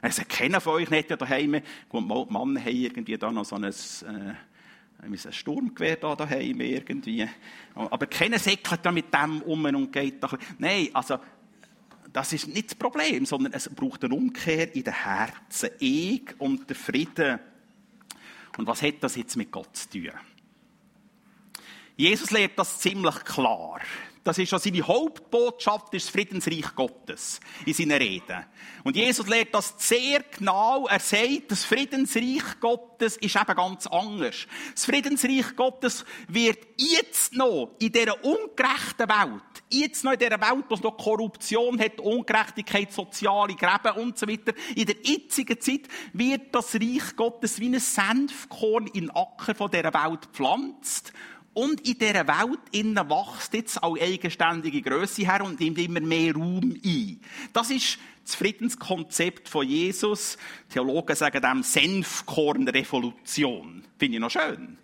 Also, 0.00 0.22
keiner 0.28 0.60
von 0.60 0.74
euch 0.74 0.90
nicht 0.90 1.10
ja 1.10 1.16
daheim. 1.16 1.60
Gut, 1.88 2.06
Mann 2.06 2.30
haben 2.30 2.56
irgendwie 2.56 3.18
da 3.18 3.30
noch 3.30 3.44
so 3.44 3.56
ein, 3.56 3.64
äh, 3.64 4.34
ein 5.02 5.32
Sturmgewehr 5.32 5.96
da 5.96 6.14
daheim 6.14 6.60
irgendwie. 6.60 7.28
Aber 7.74 8.06
keiner 8.06 8.38
säckelt 8.38 8.80
da 8.84 8.92
mit 8.92 9.12
dem 9.12 9.42
um 9.42 9.64
und 9.64 9.92
geht 9.92 10.22
da. 10.22 10.30
Nein, 10.58 10.88
also, 10.92 11.18
das 12.12 12.32
ist 12.32 12.48
nicht 12.48 12.70
das 12.70 12.74
Problem, 12.74 13.26
sondern 13.26 13.52
es 13.52 13.68
braucht 13.68 14.04
eine 14.04 14.14
Umkehr 14.14 14.74
in 14.74 14.84
den 14.84 14.94
Herzen. 14.94 15.70
Ich 15.78 16.22
und 16.38 16.68
der 16.68 16.76
Frieden. 16.76 17.38
Und 18.56 18.66
was 18.66 18.82
hat 18.82 18.94
das 19.00 19.16
jetzt 19.16 19.36
mit 19.36 19.52
Gott 19.52 19.76
zu 19.76 19.90
tun? 19.90 20.10
Jesus 21.96 22.30
lehrt 22.30 22.58
das 22.58 22.78
ziemlich 22.78 23.24
klar. 23.24 23.80
Das 24.28 24.36
ist 24.36 24.50
schon 24.50 24.58
seine 24.58 24.86
Hauptbotschaft, 24.86 25.94
ist 25.94 26.06
das 26.06 26.12
Friedensreich 26.12 26.74
Gottes 26.74 27.40
in 27.64 27.72
seinen 27.72 27.92
Reden. 27.92 28.44
Und 28.84 28.94
Jesus 28.94 29.26
lehrt 29.26 29.54
das 29.54 29.74
sehr 29.78 30.22
genau. 30.22 30.86
Er 30.86 31.00
sagt, 31.00 31.50
das 31.50 31.64
Friedensreich 31.64 32.60
Gottes 32.60 33.16
ist 33.16 33.36
eben 33.36 33.56
ganz 33.56 33.86
anders. 33.86 34.46
Das 34.74 34.84
Friedensreich 34.84 35.56
Gottes 35.56 36.04
wird 36.28 36.58
jetzt 36.76 37.32
noch 37.32 37.70
in 37.78 37.90
dieser 37.90 38.22
ungerechten 38.22 39.08
Welt, 39.08 39.62
jetzt 39.70 40.04
noch 40.04 40.12
in 40.12 40.18
dieser 40.18 40.40
Welt, 40.42 40.64
wo 40.68 40.74
es 40.74 40.82
noch 40.82 40.98
Korruption 40.98 41.80
hat, 41.80 41.98
Ungerechtigkeit, 41.98 42.92
soziale 42.92 43.54
Gräben 43.54 43.96
und 43.96 44.18
so 44.18 44.28
weiter, 44.28 44.52
in 44.76 44.84
der 44.84 44.96
jetzigen 45.02 45.58
Zeit 45.58 45.88
wird 46.12 46.54
das 46.54 46.74
Reich 46.74 47.16
Gottes 47.16 47.58
wie 47.60 47.70
ein 47.70 47.80
Senfkorn 47.80 48.88
in 48.88 49.06
den 49.06 49.10
Acker 49.10 49.54
von 49.54 49.70
dieser 49.70 49.94
Welt 49.94 50.22
gepflanzt 50.30 51.14
und 51.54 51.86
in 51.86 51.96
dieser 51.98 52.26
Welt 52.28 52.60
innen 52.72 53.10
wächst 53.10 53.54
jetzt 53.54 53.82
auch 53.82 53.98
eigenständige 53.98 54.82
Größe 54.82 55.22
her 55.22 55.42
und 55.44 55.58
nimmt 55.58 55.78
immer 55.78 56.00
mehr 56.00 56.34
Raum 56.34 56.76
ein. 56.84 57.18
Das 57.52 57.70
ist 57.70 57.98
das 58.24 58.36
Friedenskonzept 58.36 59.48
von 59.48 59.66
Jesus. 59.66 60.36
Theologen 60.68 61.16
sagen 61.16 61.40
dem 61.40 61.62
Senfkornrevolution. 61.62 63.84
Finde 63.98 64.16
ich 64.16 64.20
noch 64.20 64.30
schön. 64.30 64.76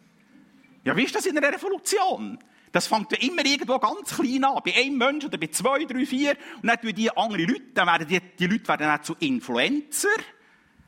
Ja, 0.84 0.96
wie 0.96 1.04
ist 1.04 1.14
das 1.14 1.26
in 1.26 1.36
einer 1.38 1.52
Revolution? 1.52 2.38
Das 2.72 2.86
fängt 2.88 3.12
ja 3.12 3.18
immer 3.18 3.44
irgendwo 3.44 3.78
ganz 3.78 4.16
klein 4.16 4.42
an. 4.42 4.60
Bei 4.64 4.74
einem 4.74 4.98
Menschen 4.98 5.28
oder 5.28 5.38
bei 5.38 5.46
zwei, 5.46 5.84
drei, 5.84 6.04
vier. 6.04 6.36
Und 6.60 6.66
dann 6.68 6.80
tun 6.80 6.92
die 6.92 7.16
andere 7.16 7.44
Leute, 7.44 7.62
dann 7.72 7.86
werden 7.86 8.08
die, 8.08 8.18
die 8.36 8.46
Leute 8.46 8.66
werden 8.68 8.86
dann 8.86 9.00
zu 9.02 9.14
Influencer. 9.20 10.08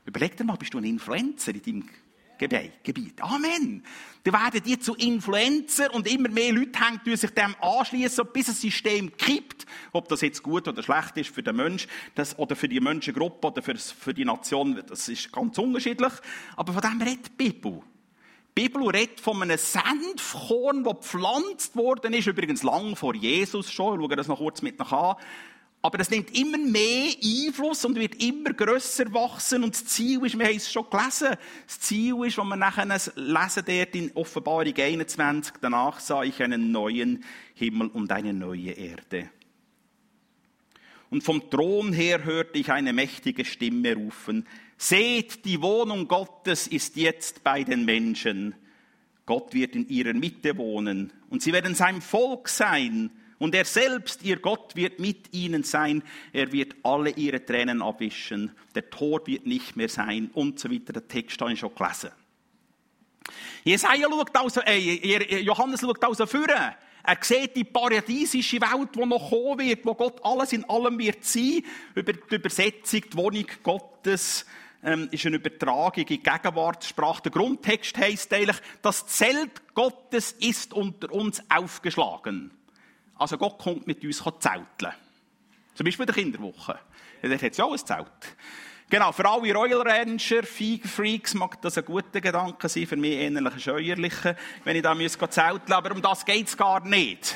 Überleg 0.05 0.37
dir 0.37 0.43
mal, 0.45 0.57
bist 0.57 0.75
du 0.75 0.79
ein 0.79 0.85
Influencer 0.85 1.55
in 1.55 1.63
deinem 1.63 1.89
Gebiet. 2.39 3.21
Amen. 3.21 3.83
Dann 4.25 4.35
werden 4.35 4.63
die 4.65 4.79
zu 4.79 4.95
Influencer 4.95 5.93
und 5.95 6.07
immer 6.07 6.29
mehr 6.29 6.53
Leute 6.53 6.79
hängen 6.79 7.17
sich 7.17 7.31
dem 7.31 7.55
anschließen, 7.61 8.27
bis 8.33 8.47
das 8.47 8.61
System 8.61 9.17
kippt. 9.17 9.67
Ob 9.93 10.09
das 10.09 10.21
jetzt 10.21 10.43
gut 10.43 10.67
oder 10.67 10.83
schlecht 10.83 11.17
ist 11.17 11.31
für 11.31 11.43
den 11.43 11.57
Mensch, 11.57 11.87
das, 12.15 12.39
oder 12.39 12.57
für 12.57 12.69
die 12.69 12.81
Menschengruppe 12.81 13.47
oder 13.47 13.63
für, 13.63 13.77
für 13.77 14.15
die 14.15 14.25
Nation, 14.25 14.83
das 14.87 15.09
ist 15.09 15.33
ganz 15.33 15.59
unterschiedlich. 15.59 16.13
Aber 16.57 16.73
von 16.73 16.83
dem 16.83 17.01
redet 17.01 17.27
die 17.27 17.51
Bibel. 17.51 17.83
Die 18.57 18.63
Bibel 18.63 18.89
redet 18.89 19.21
von 19.21 19.43
einem 19.43 19.59
Senfkorn, 19.59 20.83
das 20.83 20.95
gepflanzt 20.95 21.77
worden 21.77 22.15
ist, 22.15 22.27
übrigens 22.27 22.63
lang 22.63 22.97
vor 22.97 23.15
Jesus 23.15 23.71
schon. 23.71 24.01
Ich 24.01 24.07
schaue 24.07 24.17
das 24.17 24.29
noch 24.29 24.39
kurz 24.39 24.63
mit 24.63 24.79
nach 24.79 24.93
an. 24.93 25.17
Aber 25.87 26.01
es 26.01 26.11
nimmt 26.11 26.37
immer 26.37 26.59
mehr 26.59 27.13
Einfluss 27.23 27.85
und 27.85 27.95
wird 27.95 28.21
immer 28.21 28.53
grösser 28.53 29.13
wachsen. 29.15 29.63
Und 29.63 29.73
das 29.73 29.85
Ziel 29.85 30.27
ist, 30.27 30.37
wir 30.37 30.47
haben 30.47 30.57
es 30.57 30.73
schon 30.73 30.91
gelesen, 30.91 31.37
das 31.65 31.79
Ziel 31.79 32.25
ist, 32.25 32.39
was 32.39 32.45
wir 32.45 32.57
nachher 32.57 32.87
lesen 32.87 33.63
dort 33.65 33.95
in 33.95 34.11
Offenbarung 34.17 34.75
21, 34.77 35.55
danach 35.61 36.01
sah 36.01 36.25
ich 36.25 36.43
einen 36.43 36.73
neuen 36.73 37.23
Himmel 37.55 37.87
und 37.87 38.11
eine 38.11 38.33
neue 38.33 38.73
Erde. 38.73 39.31
Und 41.09 41.23
vom 41.23 41.49
Thron 41.51 41.93
her 41.93 42.25
hörte 42.25 42.59
ich 42.59 42.73
eine 42.73 42.93
mächtige 42.93 43.45
Stimme 43.45 43.95
rufen, 43.95 44.45
seht, 44.77 45.45
die 45.45 45.63
Wohnung 45.63 46.09
Gottes 46.09 46.67
ist 46.67 46.97
jetzt 46.97 47.45
bei 47.45 47.63
den 47.63 47.85
Menschen. 47.85 48.57
Gott 49.25 49.55
wird 49.55 49.77
in 49.77 49.89
ihrer 49.89 50.15
Mitte 50.15 50.59
wohnen 50.59 51.13
und 51.31 51.43
sie 51.43 51.53
werden 51.53 51.77
sein 51.77 52.01
Volk 52.01 52.49
sein 52.49 53.13
und 53.39 53.55
er 53.55 53.65
selbst, 53.65 54.23
ihr 54.23 54.37
Gott, 54.37 54.77
wird 54.77 54.99
mit 54.99 55.35
ihnen 55.35 55.63
sein. 55.63 56.03
Er 56.33 56.53
wird 56.53 56.75
alle 56.83 57.11
ihre 57.11 57.45
Tränen 57.45 57.83
abwischen. 57.83 58.53
Der 58.75 58.89
Tod 58.89 59.27
wird 59.27 59.47
nicht 59.47 59.77
mehr 59.77 59.89
sein 59.89 60.31
und 60.33 60.59
so 60.59 60.71
weiter. 60.71 60.95
Der 60.95 61.07
Text 61.07 61.41
habe 61.41 61.53
ich 61.53 61.61
schon 61.61 61.75
gelesen. 61.75 62.11
Jesaja 63.65 64.09
schaut 64.09 64.37
also, 64.37 64.61
äh, 64.63 65.41
Johannes 65.41 65.81
schaut 65.81 66.03
also 66.03 66.27
führen. 66.27 66.75
Er 67.03 67.19
sieht 67.21 67.55
die 67.55 67.65
paradiesische 67.65 68.61
Welt, 68.61 68.95
die 68.95 69.07
noch 69.07 69.31
kommen 69.31 69.59
wird, 69.59 69.85
wo 69.85 69.95
Gott 69.95 70.19
alles 70.25 70.53
in 70.53 70.65
allem 70.65 70.99
wird 70.99 71.25
sein. 71.25 71.63
Über 71.95 72.13
die 72.13 72.35
Übersetzung, 72.35 73.03
die 73.13 73.17
Wohnung 73.17 73.47
Gottes, 73.63 74.47
ähm, 74.83 75.09
ist 75.11 75.27
eine 75.27 75.37
Übertragung 75.37 76.05
in 76.05 76.23
Gegenwartssprache. 76.23 77.23
Der 77.23 77.33
Grundtext 77.33 77.97
heißt 77.97 78.33
eigentlich, 78.33 78.57
das 78.83 79.07
Zelt 79.07 79.75
Gottes 79.75 80.33
ist 80.33 80.73
unter 80.73 81.13
uns 81.13 81.43
aufgeschlagen. 81.49 82.51
Also 83.19 83.39
Gott 83.39 83.59
kommt 83.59 83.87
mit 83.87 84.03
uns 84.05 84.19
zelteln. 84.19 84.93
Zum 85.75 85.85
Beispiel 85.85 86.03
in 86.03 86.07
der 86.07 86.15
Kinderwoche. 86.15 86.79
Ja, 87.23 87.29
dort 87.29 87.43
hat 87.43 87.53
es 87.53 87.59
ja 87.59 87.65
auch 87.65 87.73
ein 87.73 87.79
Zelt. 87.79 88.07
Genau, 88.89 89.11
für 89.11 89.29
alle 89.29 89.53
Royal 89.53 89.83
Ranger, 89.83 90.45
Freaks 90.45 91.35
mag 91.35 91.61
das 91.61 91.77
ein 91.77 91.85
guter 91.85 92.21
Gedanke 92.21 92.69
sein, 92.69 92.87
für 92.87 92.97
mich 92.97 93.15
ähnlich 93.15 93.63
scheuerlicher, 93.63 94.37
wenn 94.63 94.77
ich 94.77 94.83
da 94.83 94.95
zelteln 94.95 95.61
muss. 95.67 95.73
Aber 95.73 95.93
um 95.93 96.01
das 96.01 96.25
geht 96.25 96.47
es 96.47 96.57
gar 96.57 96.85
nicht. 96.87 97.35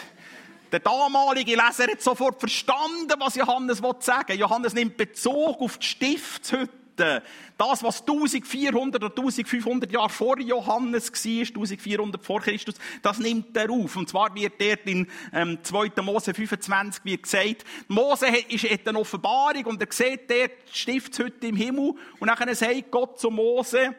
Der 0.70 0.78
damalige 0.78 1.56
Leser 1.56 1.90
hat 1.90 2.00
sofort 2.00 2.38
verstanden, 2.38 3.14
was 3.18 3.34
Johannes 3.34 3.78
sagen 3.78 4.28
will. 4.28 4.38
Johannes 4.38 4.74
nimmt 4.74 4.96
Bezug 4.96 5.60
auf 5.60 5.78
die 5.78 5.86
Stiftshütte 5.86 6.79
Geschichte, 7.00 7.22
das, 7.58 7.82
was 7.82 8.00
1400 8.00 9.02
oder 9.02 9.14
1500 9.14 9.92
Jahre 9.92 10.08
vor 10.08 10.38
Johannes 10.40 11.12
war, 11.12 11.40
1400 11.40 12.24
vor 12.24 12.40
Christus, 12.40 12.74
das 13.02 13.18
nimmt 13.18 13.56
er 13.56 13.70
auf. 13.70 13.96
Und 13.96 14.08
zwar 14.08 14.34
wird 14.34 14.54
dort 14.60 14.86
in 14.86 15.06
ähm, 15.32 15.58
2. 15.62 15.90
Mose 16.02 16.32
25 16.32 17.04
wird 17.04 17.22
gesagt, 17.24 17.64
Mose 17.88 18.26
ist 18.48 18.66
eine 18.86 18.98
Offenbarung 18.98 19.64
und 19.66 19.82
er 19.82 19.88
sieht 19.90 20.30
dort 20.30 20.52
die 20.72 20.78
Stiftshütte 20.78 21.48
im 21.48 21.56
Himmel 21.56 21.94
und 22.18 22.28
dann 22.28 22.54
sagt 22.54 22.90
Gott 22.90 23.18
zu 23.18 23.30
Mose, 23.30 23.94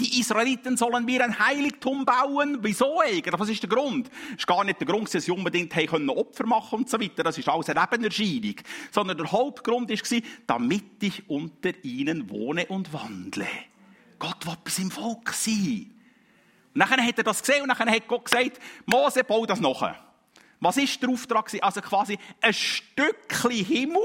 die 0.00 0.20
Israeliten 0.20 0.76
sollen 0.76 1.04
mir 1.04 1.24
ein 1.24 1.38
Heiligtum 1.38 2.04
bauen. 2.04 2.58
Wieso 2.60 3.00
eigentlich? 3.00 3.38
Was 3.38 3.48
ist 3.48 3.62
der 3.62 3.68
Grund? 3.68 4.08
Es 4.30 4.38
ist 4.38 4.46
gar 4.46 4.62
nicht 4.62 4.80
der 4.80 4.86
Grund, 4.86 5.12
dass 5.12 5.24
sie 5.24 5.32
unbedingt 5.32 5.72
können 5.72 6.08
Opfer 6.10 6.46
machen 6.46 6.80
und 6.80 6.90
so 6.90 7.00
weiter. 7.00 7.24
Das 7.24 7.36
ist 7.36 7.48
alles 7.48 7.68
eine 7.68 7.80
Nebenerscheinung. 7.80 8.54
Sondern 8.92 9.16
der 9.16 9.32
Hauptgrund 9.32 9.90
war, 9.90 10.20
damit 10.46 11.02
ich 11.02 11.28
unter 11.28 11.72
ihnen 11.82 12.30
wohne 12.30 12.66
und 12.66 12.92
wandle. 12.92 13.48
Gott 14.20 14.46
will 14.46 14.56
bei 14.62 14.70
seinem 14.70 14.92
Volk 14.92 15.32
sein. 15.32 15.90
Und 16.74 16.80
dann 16.80 17.04
hat 17.04 17.18
er 17.18 17.24
das 17.24 17.40
gesehen 17.40 17.62
und 17.62 17.68
dann 17.68 17.90
hat 17.90 18.06
Gott 18.06 18.24
gesagt, 18.24 18.60
Mose, 18.86 19.24
bau 19.24 19.46
das 19.46 19.58
noch. 19.58 19.90
Was 20.60 20.76
ist 20.76 21.02
der 21.02 21.08
Auftrag? 21.08 21.50
Also 21.60 21.80
quasi 21.80 22.18
ein 22.40 22.52
Stückchen 22.52 23.50
Himmel 23.50 24.02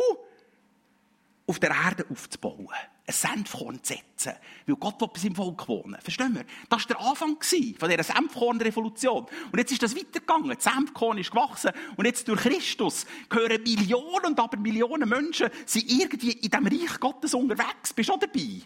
auf 1.46 1.60
der 1.60 1.72
Erde 1.72 2.06
aufzubauen 2.10 2.70
ein 3.06 3.14
Senfkorn 3.14 3.84
zu 3.84 3.94
setzen. 3.94 4.34
Weil 4.66 4.76
Gott 4.78 5.02
will 5.02 5.10
bei 5.14 5.20
seinem 5.20 5.36
Volk 5.36 5.68
wohnen. 5.68 5.98
Verstehen 6.02 6.36
wir? 6.36 6.46
Das 6.70 6.88
war 6.90 6.96
der 6.96 7.06
Anfang 7.06 7.38
von 7.78 7.90
dieser 7.90 8.04
Senfkorn-Revolution. 8.04 9.26
Und 9.52 9.60
jetzt 9.60 9.74
ist 9.74 9.84
das 9.84 9.96
weitergegangen. 9.96 10.56
Das 10.56 10.64
Senfkorn 10.64 11.18
ist 11.18 11.32
gewachsen. 11.32 11.72
Und 11.98 12.06
jetzt 12.06 12.28
durch 12.28 12.42
Christus 12.42 13.06
gehören 13.28 13.62
Millionen 13.64 14.28
und 14.28 14.40
aber 14.40 14.58
Millionen 14.58 15.10
Menschen 15.10 15.50
sind 15.66 15.92
irgendwie 15.92 16.32
in 16.32 16.50
diesem 16.50 16.66
Reich 16.66 17.00
Gottes 17.00 17.34
unterwegs. 17.34 17.92
Bist 17.94 18.08
du 18.08 18.14
auch 18.14 18.20
dabei? 18.20 18.62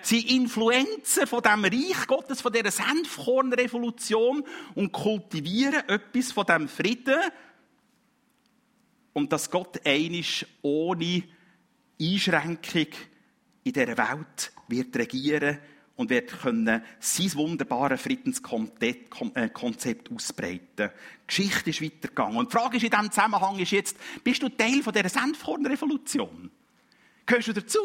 Sie 0.00 0.36
Influenzen 0.36 1.26
von 1.26 1.42
dem 1.42 1.64
Reich 1.64 2.06
Gottes, 2.06 2.40
von 2.40 2.52
dieser 2.52 2.70
Senfkorn-Revolution 2.70 4.44
und 4.74 4.92
kultivieren 4.92 5.86
etwas 5.88 6.32
von 6.32 6.46
dem 6.46 6.68
Frieden. 6.68 7.20
Und 9.12 9.32
dass 9.32 9.50
Gott 9.50 9.80
einisch 9.84 10.46
ohne 10.62 11.24
Einschränkung 12.00 12.88
in 13.66 13.72
dieser 13.72 13.98
Welt 13.98 14.52
wird 14.68 14.96
regieren 14.96 15.58
und 15.96 16.10
wird 16.10 16.40
können 16.40 16.84
sein 17.00 17.34
wunderbares 17.34 18.00
Friedenskonzept 18.00 20.12
ausbreiten. 20.12 20.68
Die 20.76 20.88
Geschichte 21.26 21.70
ist 21.70 21.82
weitergegangen. 21.82 22.36
Und 22.36 22.52
die 22.52 22.56
Frage 22.56 22.76
ist 22.76 22.84
in 22.84 22.90
diesem 22.90 23.10
Zusammenhang 23.10 23.58
ist 23.58 23.72
jetzt, 23.72 23.96
bist 24.22 24.42
du 24.42 24.48
Teil 24.50 24.82
von 24.82 24.92
dieser 24.92 25.08
Senfkornrevolution? 25.08 26.50
Gehörst 27.24 27.48
du 27.48 27.54
dazu? 27.54 27.80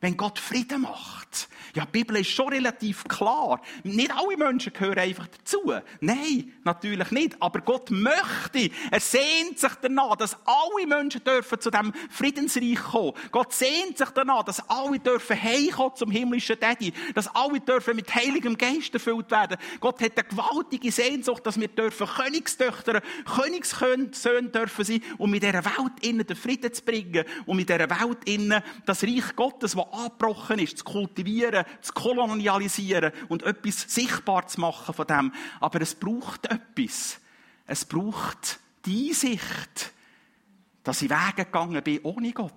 Wenn 0.00 0.16
Gott 0.16 0.38
Frieden 0.38 0.82
macht. 0.82 1.48
Ja, 1.74 1.84
die 1.84 1.90
Bibel 1.90 2.16
ist 2.16 2.30
schon 2.30 2.48
relativ 2.48 3.04
klar. 3.04 3.60
Nicht 3.82 4.12
alle 4.12 4.36
Menschen 4.36 4.72
gehören 4.72 4.98
einfach 4.98 5.26
dazu. 5.26 5.72
Nein, 6.00 6.52
natürlich 6.64 7.10
nicht. 7.10 7.36
Aber 7.40 7.60
Gott 7.60 7.90
möchte, 7.90 8.70
er 8.90 9.00
sehnt 9.00 9.58
sich 9.58 9.72
danach, 9.82 10.16
dass 10.16 10.36
alle 10.44 10.86
Menschen 10.86 11.22
dürfen 11.24 11.60
zu 11.60 11.70
dem 11.70 11.92
Friedensreich 12.10 12.80
kommen. 12.80 13.12
Gott 13.30 13.52
sehnt 13.52 13.98
sich 13.98 14.08
danach, 14.10 14.44
dass 14.44 14.68
alle 14.68 14.98
dürfen 14.98 15.40
heimkommen 15.40 15.96
zum 15.96 16.10
himmlischen 16.10 16.58
Daddy. 16.58 16.92
Dass 17.14 17.34
alle 17.34 17.60
dürfen 17.60 17.96
mit 17.96 18.12
heiligem 18.14 18.56
Geist 18.56 18.94
erfüllt 18.94 19.30
werden. 19.30 19.58
Gott 19.80 20.00
hat 20.00 20.16
eine 20.16 20.28
gewaltige 20.28 20.90
Sehnsucht, 20.90 21.44
dass 21.44 21.60
wir 21.60 21.68
dürfen 21.68 22.06
Königstöchter, 22.06 23.02
Königssöhne 23.24 24.48
dürfen 24.48 24.84
sein, 24.84 25.02
um 25.18 25.34
in 25.34 25.40
dieser 25.40 25.64
Welt 25.64 25.92
innen 26.02 26.26
den 26.26 26.36
Frieden 26.36 26.72
zu 26.72 26.82
bringen. 26.82 27.24
Um 27.46 27.58
in 27.58 27.66
dieser 27.66 27.90
Welt 27.90 28.18
innen 28.24 28.62
das 28.86 29.02
Reich 29.02 29.36
Gottes, 29.36 29.72
das 29.72 29.87
angebrochen 29.92 30.58
ist, 30.58 30.78
zu 30.78 30.84
kultivieren, 30.84 31.64
zu 31.80 31.92
kolonialisieren 31.92 33.12
und 33.28 33.42
etwas 33.42 33.82
sichtbar 33.82 34.46
zu 34.46 34.60
machen 34.60 34.94
von 34.94 35.06
dem. 35.06 35.32
Aber 35.60 35.80
es 35.80 35.94
braucht 35.94 36.46
etwas. 36.46 37.20
Es 37.66 37.84
braucht 37.84 38.60
die 38.86 39.12
Sicht, 39.12 39.92
dass 40.82 41.02
ich 41.02 41.10
Wege 41.10 41.44
gegangen 41.44 41.82
bin 41.82 42.00
ohne 42.02 42.32
Gott. 42.32 42.52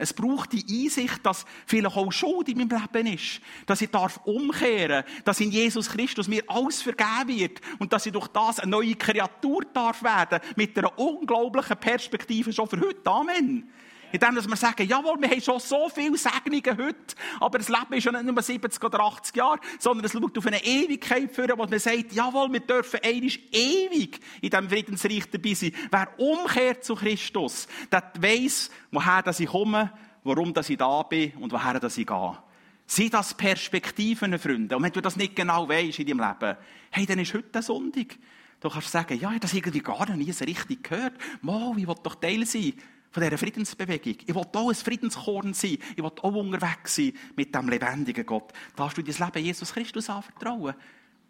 Es 0.00 0.12
braucht 0.12 0.52
die 0.52 0.64
Einsicht, 0.84 1.26
dass 1.26 1.44
vielleicht 1.66 1.96
auch 1.96 2.12
Schuld 2.12 2.48
in 2.48 2.58
meinem 2.58 2.80
Leben 2.92 3.14
ist. 3.14 3.40
Dass 3.66 3.80
ich 3.80 3.90
darf 3.90 4.20
umkehren, 4.24 5.02
dass 5.24 5.40
in 5.40 5.50
Jesus 5.50 5.90
Christus 5.90 6.28
mir 6.28 6.44
alles 6.46 6.82
vergeben 6.82 7.26
wird 7.26 7.60
und 7.80 7.92
dass 7.92 8.06
ich 8.06 8.12
durch 8.12 8.28
das 8.28 8.60
eine 8.60 8.70
neue 8.70 8.94
Kreatur 8.94 9.62
darf 9.72 10.04
werden 10.04 10.38
mit 10.54 10.78
einer 10.78 10.96
unglaublichen 10.96 11.76
Perspektive 11.76 12.52
schon 12.52 12.68
für 12.68 12.80
heute. 12.80 13.10
Amen. 13.10 13.72
Indem 14.12 14.34
dass 14.34 14.48
wir 14.48 14.56
sagen, 14.56 14.88
jawohl, 14.88 15.20
wir 15.20 15.30
haben 15.30 15.40
schon 15.40 15.60
so 15.60 15.88
viele 15.88 16.16
Segnungen 16.16 16.78
heute, 16.78 17.14
aber 17.40 17.58
das 17.58 17.68
Leben 17.68 17.92
ist 17.92 18.04
ja 18.04 18.12
nicht 18.12 18.24
nur 18.24 18.42
70 18.42 18.82
oder 18.82 19.00
80 19.00 19.36
Jahre, 19.36 19.60
sondern 19.78 20.06
es 20.06 20.12
schaut 20.12 20.38
auf 20.38 20.46
eine 20.46 20.64
Ewigkeit 20.64 21.32
führen, 21.32 21.58
wo 21.58 21.66
man 21.66 21.78
sagt, 21.78 22.12
jawohl, 22.12 22.52
wir 22.52 22.60
dürfen 22.60 23.00
einmal 23.02 23.30
ewig 23.52 24.20
in 24.40 24.50
diesem 24.50 24.68
Friedensreich 24.68 25.30
dabei 25.30 25.54
sein. 25.54 25.72
Wer 25.90 26.08
umkehrt 26.18 26.84
zu 26.84 26.94
Christus, 26.94 27.68
der 27.92 28.12
weiss, 28.18 28.70
woher 28.90 29.22
dass 29.22 29.40
ich 29.40 29.48
komme, 29.48 29.92
warum 30.24 30.54
dass 30.54 30.70
ich 30.70 30.78
da 30.78 31.02
bin 31.02 31.32
und 31.34 31.52
woher 31.52 31.78
dass 31.78 31.98
ich 31.98 32.06
gehe. 32.06 32.38
Sind 32.86 33.12
das 33.12 33.34
Perspektiven, 33.34 34.38
Freunde? 34.38 34.74
Und 34.74 34.82
wenn 34.82 34.92
du 34.92 35.02
das 35.02 35.16
nicht 35.16 35.36
genau 35.36 35.68
weißt 35.68 35.98
in 35.98 36.06
deinem 36.06 36.26
Leben, 36.26 36.56
hey, 36.90 37.04
dann 37.04 37.18
ist 37.18 37.34
heute 37.34 37.60
Sonntag. 37.60 38.16
Du 38.60 38.70
kannst 38.70 38.90
sagen, 38.90 39.12
ja, 39.20 39.28
ich 39.28 39.34
habe 39.34 39.40
das 39.40 39.52
irgendwie 39.52 39.80
gar 39.80 40.08
nie 40.16 40.32
so 40.32 40.44
richtig 40.44 40.82
gehört. 40.82 41.12
Mal, 41.42 41.74
ich 41.76 41.86
will 41.86 41.94
doch 42.02 42.14
Teil 42.14 42.46
sein 42.46 42.72
von 43.10 43.22
dieser 43.22 43.38
Friedensbewegung. 43.38 44.16
Ich 44.26 44.34
will 44.34 44.42
auch 44.52 44.68
ein 44.68 44.74
Friedenskorn 44.74 45.54
sein. 45.54 45.78
Ich 45.96 46.02
will 46.02 46.06
auch 46.06 46.34
unterwegs 46.34 46.96
sein 46.96 47.12
mit 47.36 47.54
dem 47.54 47.68
lebendigen 47.68 48.26
Gott. 48.26 48.52
Darfst 48.76 48.98
du 48.98 49.02
dein 49.02 49.14
Leben 49.14 49.44
Jesus 49.44 49.72
Christus 49.72 50.10
anvertrauen? 50.10 50.74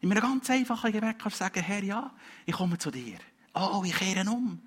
In 0.01 0.13
einem 0.13 0.23
ganz 0.23 0.51
einfachen 0.51 0.93
Gebet 0.93 1.19
kannst 1.19 1.41
du 1.41 1.45
sagen, 1.45 1.63
Herr, 1.63 1.83
ja, 1.83 2.11
ich 2.47 2.55
komme 2.55 2.79
zu 2.79 2.91
dir. 2.91 3.19
Oh, 3.55 3.83
ich 3.85 3.95
kehre 3.95 4.29
um. 4.31 4.61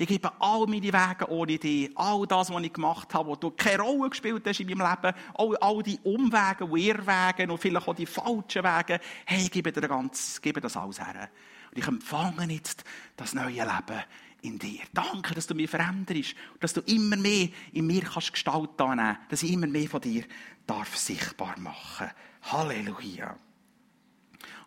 Ich 0.00 0.06
gebe 0.06 0.30
all 0.38 0.64
meine 0.66 0.92
Wege 0.92 1.28
ohne 1.28 1.58
dich, 1.58 1.90
all 1.96 2.24
das, 2.28 2.50
was 2.50 2.62
ich 2.62 2.72
gemacht 2.72 3.12
habe, 3.12 3.30
wo 3.30 3.34
du 3.34 3.50
keine 3.50 3.82
Rolle 3.82 4.10
gespielt 4.10 4.46
hast 4.46 4.60
in 4.60 4.68
meinem 4.68 4.88
Leben, 4.88 5.16
all, 5.34 5.56
all 5.56 5.82
die 5.82 5.98
Umwege 6.04 6.64
und 6.64 6.78
Irrwege 6.78 7.50
und 7.50 7.58
vielleicht 7.58 7.88
auch 7.88 7.96
die 7.96 8.06
falschen 8.06 8.62
Wege. 8.62 9.00
Hey, 9.26 9.42
ich 9.42 9.50
gebe 9.50 9.72
dir 9.72 9.88
ganz, 9.88 10.40
gebe 10.40 10.60
das 10.60 10.76
alles 10.76 11.00
her. 11.00 11.28
Und 11.72 11.78
ich 11.78 11.88
empfange 11.88 12.52
jetzt 12.52 12.84
das 13.16 13.34
neue 13.34 13.48
Leben 13.48 14.04
in 14.42 14.58
dir. 14.58 14.80
Danke, 14.92 15.34
dass 15.34 15.46
du 15.46 15.54
mich 15.54 15.70
veränderst 15.70 16.34
und 16.54 16.62
dass 16.62 16.72
du 16.72 16.80
immer 16.82 17.16
mehr 17.16 17.48
in 17.72 17.86
mir 17.86 18.02
kannst 18.02 18.32
Gestalt 18.32 18.80
annehmen, 18.80 19.18
dass 19.28 19.42
ich 19.42 19.52
immer 19.52 19.66
mehr 19.66 19.88
von 19.88 20.00
dir 20.00 20.24
darf 20.66 20.96
sichtbar 20.96 21.58
machen. 21.58 22.10
Halleluja. 22.42 23.36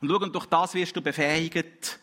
Und 0.02 0.10
schau, 0.10 0.18
und 0.18 0.36
durch 0.36 0.48
das 0.48 0.74
wirst 0.74 0.96
du 0.96 1.02
befähigt 1.02 2.00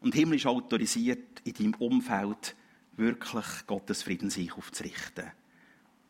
und 0.00 0.14
himmlisch 0.14 0.46
autorisiert, 0.46 1.40
in 1.44 1.54
deinem 1.54 1.74
Umfeld 1.74 2.54
wirklich 2.96 3.46
Gottes 3.66 4.02
Friedensreich 4.02 4.56
aufzurichten. 4.56 5.30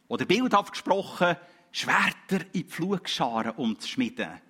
Oder 0.09 0.25
bildhaft 0.25 0.73
gesprochen, 0.73 1.37
Schwerter 1.71 2.45
in 2.53 2.65
die 2.65 2.65
Flugscharen 2.65 3.53
umzuschmieden. 3.53 4.41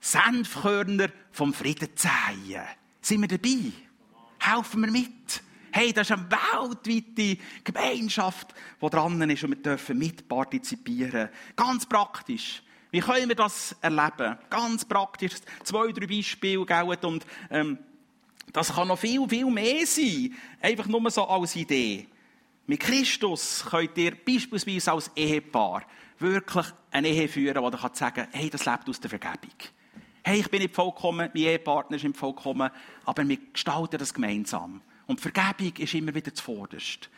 Senfkörner 0.00 1.10
vom 1.30 1.52
Frieden 1.52 1.90
zählen. 1.94 2.66
Sind 3.00 3.20
wir 3.20 3.28
dabei? 3.28 3.72
Helfen 4.40 4.84
wir 4.84 4.90
mit. 4.90 5.42
Hey, 5.72 5.92
das 5.92 6.10
ist 6.10 6.16
eine 6.16 6.28
weltweite 6.30 7.40
Gemeinschaft, 7.62 8.54
die 8.82 8.90
dran 8.90 9.30
ist 9.30 9.44
und 9.44 9.50
wir 9.50 9.62
dürfen 9.62 9.98
mitpartizipieren. 9.98 11.28
Ganz 11.54 11.86
praktisch. 11.86 12.62
Wie 12.90 13.00
können 13.00 13.28
wir 13.28 13.36
das 13.36 13.76
erleben? 13.80 14.36
Ganz 14.48 14.84
praktisch. 14.84 15.34
Zwei, 15.62 15.92
drei 15.92 16.06
Beispiele, 16.06 16.66
gell? 16.66 16.96
Und, 17.02 17.24
ähm, 17.50 17.78
das 18.52 18.74
kann 18.74 18.88
noch 18.88 18.98
viel, 18.98 19.28
viel 19.28 19.46
mehr 19.46 19.86
sein. 19.86 20.34
Einfach 20.60 20.86
nur 20.86 21.08
so 21.10 21.24
als 21.26 21.54
Idee. 21.54 22.08
Mit 22.66 22.80
Christus 22.80 23.64
könnt 23.68 23.96
ihr 23.96 24.16
beispielsweise 24.24 24.92
als 24.92 25.10
Ehepaar 25.14 25.82
wirklich 26.18 26.66
eine 26.90 27.08
Ehe 27.08 27.28
führen, 27.28 27.62
wo 27.62 27.68
ihr 27.68 27.90
sagen 27.94 28.14
kann, 28.14 28.28
hey, 28.32 28.50
das 28.50 28.66
lebt 28.66 28.88
aus 28.88 29.00
der 29.00 29.10
Vergebung. 29.10 29.50
Hey, 30.22 30.40
ich 30.40 30.50
bin 30.50 30.62
nicht 30.62 30.74
vollkommen, 30.74 31.30
mein 31.32 31.42
Ehepartner 31.42 31.96
ist 31.96 32.04
nicht 32.04 32.16
vollkommen, 32.16 32.70
aber 33.04 33.28
wir 33.28 33.38
gestalten 33.52 33.98
das 33.98 34.12
gemeinsam. 34.12 34.82
Und 35.06 35.20
Vergebung 35.20 35.72
ist 35.78 35.94
immer 35.94 36.14
wieder 36.14 36.34
zuvorderst. 36.34 37.08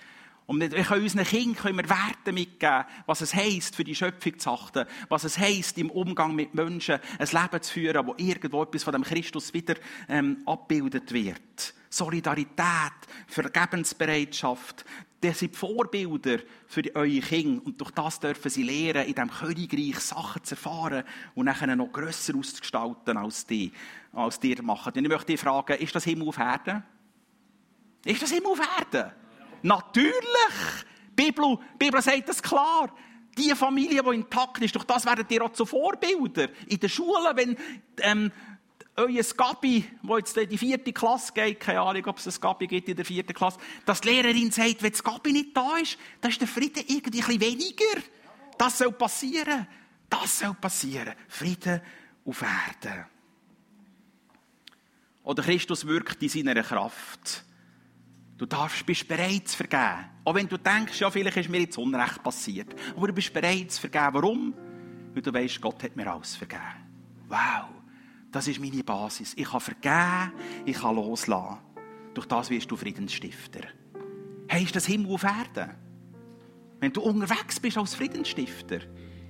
Und 0.47 0.61
wir 0.61 0.85
können 0.85 1.03
unseren 1.03 1.25
Kindern 1.25 1.57
können 1.57 1.77
wir 1.79 1.88
Werte 1.88 2.33
mitgeben, 2.33 2.85
was 3.07 3.21
es 3.21 3.35
heisst, 3.35 3.77
für 3.77 3.85
die 3.85 3.95
Schöpfung 3.95 4.38
zu 4.38 4.51
achten, 4.51 4.87
was 5.09 5.25
es 5.25 5.38
heisst, 5.38 5.79
im 5.79 5.91
Umgang 5.91 6.35
mit 6.35 6.55
Menschen 6.55 6.99
ein 7.19 7.27
Leben 7.27 7.62
zu 7.62 7.73
führen, 7.73 8.07
wo 8.07 8.15
irgendwo 8.17 8.62
etwas 8.62 8.83
von 8.83 8.93
dem 8.93 9.05
Christus 9.05 9.55
wieder 9.55 9.75
ähm, 10.09 10.43
abgebildet 10.47 11.12
wird. 11.12 11.75
Solidarität, 11.93 12.93
Vergebensbereitschaft, 13.27 14.85
das 15.21 15.39
sind 15.39 15.55
Vorbilder 15.55 16.39
für 16.67 16.83
eure 16.97 17.21
Kinder. 17.21 17.65
Und 17.65 17.81
durch 17.81 17.91
das 17.93 18.19
dürfen 18.19 18.51
sie 18.51 18.63
lernen, 18.63 19.07
in 19.07 19.15
diesem 19.15 19.31
Königreich 19.31 20.01
Sachen 20.01 20.43
zu 20.43 20.55
erfahren 20.55 21.05
und 21.35 21.45
nachher 21.45 21.77
noch 21.77 21.93
grösser 21.93 22.35
auszugestalten 22.35 23.17
als 23.17 23.47
die, 23.47 23.73
als 24.13 24.41
die 24.41 24.57
machen. 24.57 24.93
Und 24.97 25.05
ich 25.05 25.09
möchte 25.09 25.27
dich 25.27 25.41
fragen, 25.41 25.79
ist 25.79 25.95
das 25.95 26.05
Himmel 26.05 26.29
auf 26.29 26.39
Erden? 26.39 26.83
Ist 28.05 28.23
das 28.23 28.33
Himmel 28.33 28.53
auf 28.53 28.61
Erden? 28.61 29.13
Natürlich! 29.63 30.15
Die 31.11 31.25
Bibel, 31.25 31.59
die 31.75 31.79
Bibel 31.85 32.03
sagt 32.03 32.29
das 32.29 32.43
klar. 32.43 32.93
Die 33.37 33.55
Familie, 33.55 34.03
die 34.03 34.15
intakt 34.15 34.63
ist, 34.63 34.75
durch 34.75 34.85
das 34.85 35.07
werden 35.07 35.27
ihr 35.29 35.43
auch 35.45 35.53
zu 35.53 35.67
Vorbildern. 35.67 36.51
In 36.67 36.81
den 36.81 36.89
Schulen, 36.89 37.37
wenn 37.37 37.57
ähm, 38.01 38.33
euer 38.97 39.23
Gabi, 39.37 39.85
wo 40.03 40.19
jetzt 40.19 40.37
in 40.37 40.49
die 40.49 40.59
vierte 40.59 40.93
Klasse 40.93 41.33
geht, 41.33 41.61
keine 41.61 41.81
Ahnung, 41.81 42.05
ob 42.07 42.19
es 42.19 42.27
ein 42.27 42.41
Gabi 42.41 42.67
gibt 42.67 42.89
in 42.89 42.97
der 42.97 43.05
vierten 43.05 43.33
Klasse, 43.33 43.59
dass 43.87 44.01
die 44.01 44.09
Lehrerin 44.11 44.51
sagt, 44.51 44.83
wenn 44.83 44.93
das 44.93 45.03
Gabi 45.03 45.33
nicht 45.33 45.57
da 45.57 45.79
ist, 45.79 45.99
dann 46.21 46.31
ist 46.31 46.41
der 46.41 46.49
Frieden 46.49 46.85
irgendwie 46.87 47.23
ein 47.23 47.27
bisschen 47.27 47.41
weniger. 47.41 48.03
Das 48.59 48.79
soll 48.79 48.93
passieren. 48.93 49.67
Das 50.11 50.41
soll 50.41 50.55
passieren. 50.55 51.15
Frieden 51.29 51.81
auf 52.25 52.43
Erden. 52.43 53.07
Oder 55.25 55.43
Christus 55.43 55.87
wirkt 55.87 56.23
in 56.23 56.29
seiner 56.29 56.63
Kraft. 56.63 57.45
Du 58.37 58.45
darfst, 58.45 58.85
bist 58.85 59.07
bereit 59.07 59.49
zu 59.49 59.57
vergeben. 59.57 60.05
Auch 60.25 60.35
wenn 60.35 60.49
du 60.49 60.59
denkst, 60.59 61.01
ja, 61.01 61.11
vielleicht 61.11 61.37
ist 61.37 61.49
mir 61.49 61.61
jetzt 61.61 61.79
Unrecht 61.79 62.23
passiert. 62.23 62.75
Aber 62.97 63.07
du 63.07 63.13
bist 63.13 63.33
bereit 63.33 63.71
zu 63.71 63.81
vergeben. 63.81 64.15
Warum? 64.15 64.55
Weil 65.15 65.23
du 65.23 65.33
weißt, 65.33 65.61
Gott 65.61 65.83
hat 65.83 65.97
mir 65.97 66.13
alles 66.13 66.37
vergeben. 66.37 66.61
Wow. 67.29 67.82
Das 68.33 68.49
ist 68.49 68.61
meine 68.61 68.83
Basis. 68.83 69.35
Ich 69.37 69.45
kann 69.45 69.61
vergeben, 69.61 70.33
ich 70.64 70.79
kann 70.79 70.97
loslassen. 70.97 71.59
Durch 72.14 72.27
das 72.27 72.49
wirst 72.49 72.71
du 72.71 72.77
Friedensstifter. 72.77 73.61
Hey, 74.49 74.64
ist 74.64 74.75
das 74.75 74.87
Himmel 74.87 75.12
auf 75.12 75.23
Erden? 75.23 75.71
Wenn 76.81 76.92
du 76.92 77.03
unterwegs 77.03 77.61
bist 77.61 77.77
als 77.77 77.95
Friedensstifter, 77.95 78.81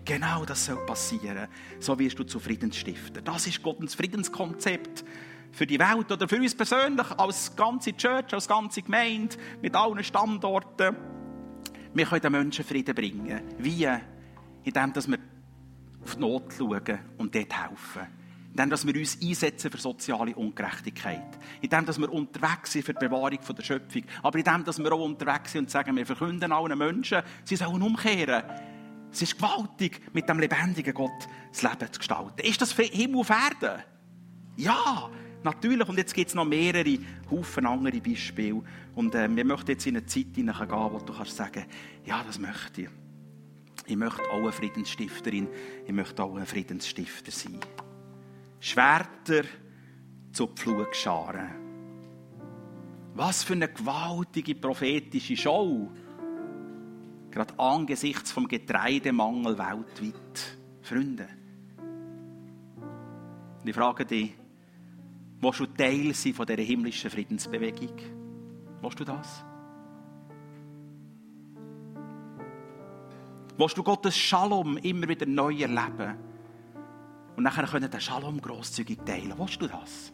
genau 0.04 0.44
das 0.44 0.66
soll 0.66 0.86
passieren. 0.86 1.48
So 1.80 1.98
wirst 1.98 2.18
du 2.18 2.24
zu 2.24 2.38
Friedensstifter. 2.38 3.20
Das 3.22 3.46
ist 3.46 3.62
Gottes 3.62 3.96
Friedenskonzept 3.96 5.04
für 5.50 5.66
die 5.66 5.78
Welt 5.80 6.10
oder 6.10 6.28
für 6.28 6.36
uns 6.36 6.54
persönlich, 6.54 7.10
als 7.18 7.54
ganze 7.56 7.94
Church, 7.96 8.32
als 8.32 8.48
ganze 8.48 8.82
Gemeinde, 8.82 9.36
mit 9.60 9.74
allen 9.74 10.02
Standorten. 10.02 10.96
Wir 11.92 12.06
können 12.06 12.22
den 12.22 12.32
Menschen 12.32 12.64
Frieden 12.64 12.94
bringen. 12.94 13.42
Wie? 13.58 13.86
Indem 14.62 14.94
wir 14.94 15.18
auf 16.04 16.14
die 16.14 16.20
Not 16.20 16.54
schauen 16.56 16.98
und 17.18 17.34
dort 17.34 17.52
helfen 17.52 18.21
indem 18.52 18.68
dass 18.68 18.86
wir 18.86 18.94
uns 18.94 19.18
einsetzen 19.22 19.70
für 19.70 19.78
soziale 19.78 20.34
Ungerechtigkeit, 20.34 21.38
indem 21.62 21.86
dass 21.86 21.98
wir 21.98 22.12
unterwegs 22.12 22.72
sind 22.72 22.84
für 22.84 22.92
die 22.92 23.06
Bewahrung 23.06 23.38
der 23.56 23.62
Schöpfung, 23.62 24.02
aber 24.22 24.38
indem 24.38 24.64
dass 24.64 24.78
wir 24.78 24.92
auch 24.92 25.04
unterwegs 25.04 25.52
sind 25.52 25.62
und 25.62 25.70
sagen, 25.70 25.96
wir 25.96 26.04
verkünden 26.04 26.52
allen 26.52 26.76
Menschen, 26.76 27.22
sie 27.44 27.56
sollen 27.56 27.80
umkehren. 27.80 28.42
Es 29.10 29.22
ist 29.22 29.36
gewaltig, 29.36 30.00
mit 30.12 30.28
dem 30.28 30.38
lebendigen 30.38 30.92
Gott 30.92 31.28
das 31.50 31.62
Leben 31.62 31.92
zu 31.92 31.98
gestalten. 31.98 32.40
Ist 32.42 32.60
das 32.60 32.72
für 32.72 32.82
Himmel 32.82 33.20
auf 33.20 33.30
Erden? 33.30 33.82
Ja, 34.56 35.10
natürlich. 35.42 35.88
Und 35.88 35.98
jetzt 35.98 36.14
gibt 36.14 36.28
es 36.28 36.34
noch 36.34 36.46
mehrere, 36.46 36.98
Haufen 37.30 37.66
andere 37.66 38.00
Beispiele. 38.00 38.62
Und 38.94 39.14
äh, 39.14 39.34
wir 39.34 39.44
möchten 39.44 39.70
jetzt 39.70 39.86
in 39.86 39.96
eine 39.96 40.06
Zeit 40.06 40.34
hineingehen, 40.34 40.70
wo 40.70 40.98
du 40.98 41.12
kannst 41.12 41.36
sagen, 41.36 41.64
ja, 42.04 42.22
das 42.26 42.38
möchte 42.38 42.82
ich. 42.82 42.88
Ich 43.86 43.96
möchte 43.96 44.22
auch 44.30 44.38
eine 44.38 44.52
Friedensstifterin, 44.52 45.48
ich 45.86 45.92
möchte 45.92 46.22
auch 46.22 46.36
ein 46.36 46.46
Friedensstifter 46.46 47.32
sein. 47.32 47.58
Schwerter 48.64 49.42
zu 50.30 50.46
Pflugscharen. 50.46 51.50
Was 53.12 53.42
für 53.42 53.54
eine 53.54 53.68
gewaltige 53.68 54.54
prophetische 54.54 55.36
Show. 55.36 55.90
Gerade 57.32 57.58
angesichts 57.58 58.30
vom 58.30 58.46
Getreidemangel 58.46 59.58
weltweit. 59.58 60.58
Freunde. 60.80 61.26
Und 63.60 63.68
ich 63.68 63.74
frage 63.74 64.06
dich, 64.06 64.32
willst 65.40 65.58
du 65.58 65.66
Teil 65.66 66.14
sein 66.14 66.32
von 66.32 66.46
dieser 66.46 66.62
himmlischen 66.62 67.10
Friedensbewegung? 67.10 67.96
Willst 68.80 69.00
du 69.00 69.04
das? 69.04 69.44
Willst 73.56 73.76
du 73.76 73.82
Gottes 73.82 74.16
Shalom 74.16 74.76
immer 74.76 75.08
wieder 75.08 75.26
neu 75.26 75.52
erleben? 75.62 76.31
Und 77.36 77.44
nachher 77.44 77.66
können 77.66 77.90
den 77.90 78.00
Shalom 78.00 78.40
grosszügig 78.40 78.98
teilen. 79.04 79.34
Willst 79.36 79.60
du 79.60 79.66
das? 79.66 80.12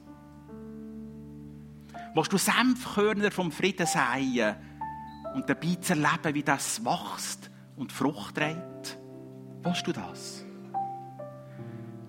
Willst 2.15 2.33
du 2.33 2.39
Senfkörner 2.39 3.31
vom 3.31 3.53
Frieden 3.53 3.87
säen 3.87 4.57
und 5.35 5.49
dabei 5.49 5.75
zu 5.77 5.93
erleben, 5.93 6.35
wie 6.35 6.43
das 6.43 6.85
wächst 6.85 7.51
und 7.77 7.93
Frucht 7.93 8.37
trägt? 8.37 8.99
Willst 9.63 9.87
du 9.87 9.93
das? 9.93 10.45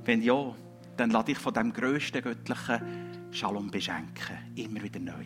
Wenn 0.06 0.22
ja, 0.22 0.56
dann 0.98 1.12
lade 1.12 1.32
ich 1.32 1.38
von 1.38 1.54
dem 1.54 1.74
grössten 1.74 2.22
göttlichen 2.22 3.32
Shalom 3.32 3.70
beschenken. 3.70 4.38
Immer 4.56 4.82
wieder 4.82 5.00
neu. 5.00 5.26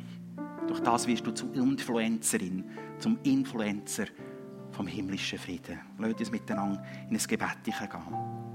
Durch 0.67 0.81
das 0.81 1.07
wirst 1.07 1.25
du 1.25 1.31
zur 1.31 1.53
Influencerin, 1.53 2.69
zum 2.99 3.19
Influencer 3.23 4.05
vom 4.71 4.87
himmlischen 4.87 5.39
Frieden. 5.39 5.79
Lass 5.99 6.13
uns 6.13 6.31
miteinander 6.31 6.83
in 7.09 7.15
ein 7.15 7.27
Gebet 7.27 7.63
gehen. 7.63 8.52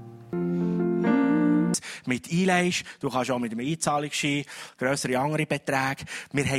Mit 2.09 2.31
einleihst, 2.31 2.83
du 2.99 3.09
kannst 3.09 3.29
auch 3.29 3.39
mit 3.39 3.51
einem 3.51 3.65
Einzahlungsschein 3.65 4.43
grössere 4.77 5.19
andere 5.19 5.45
Beträge. 5.45 6.05
Wir 6.33 6.45
haben 6.45 6.57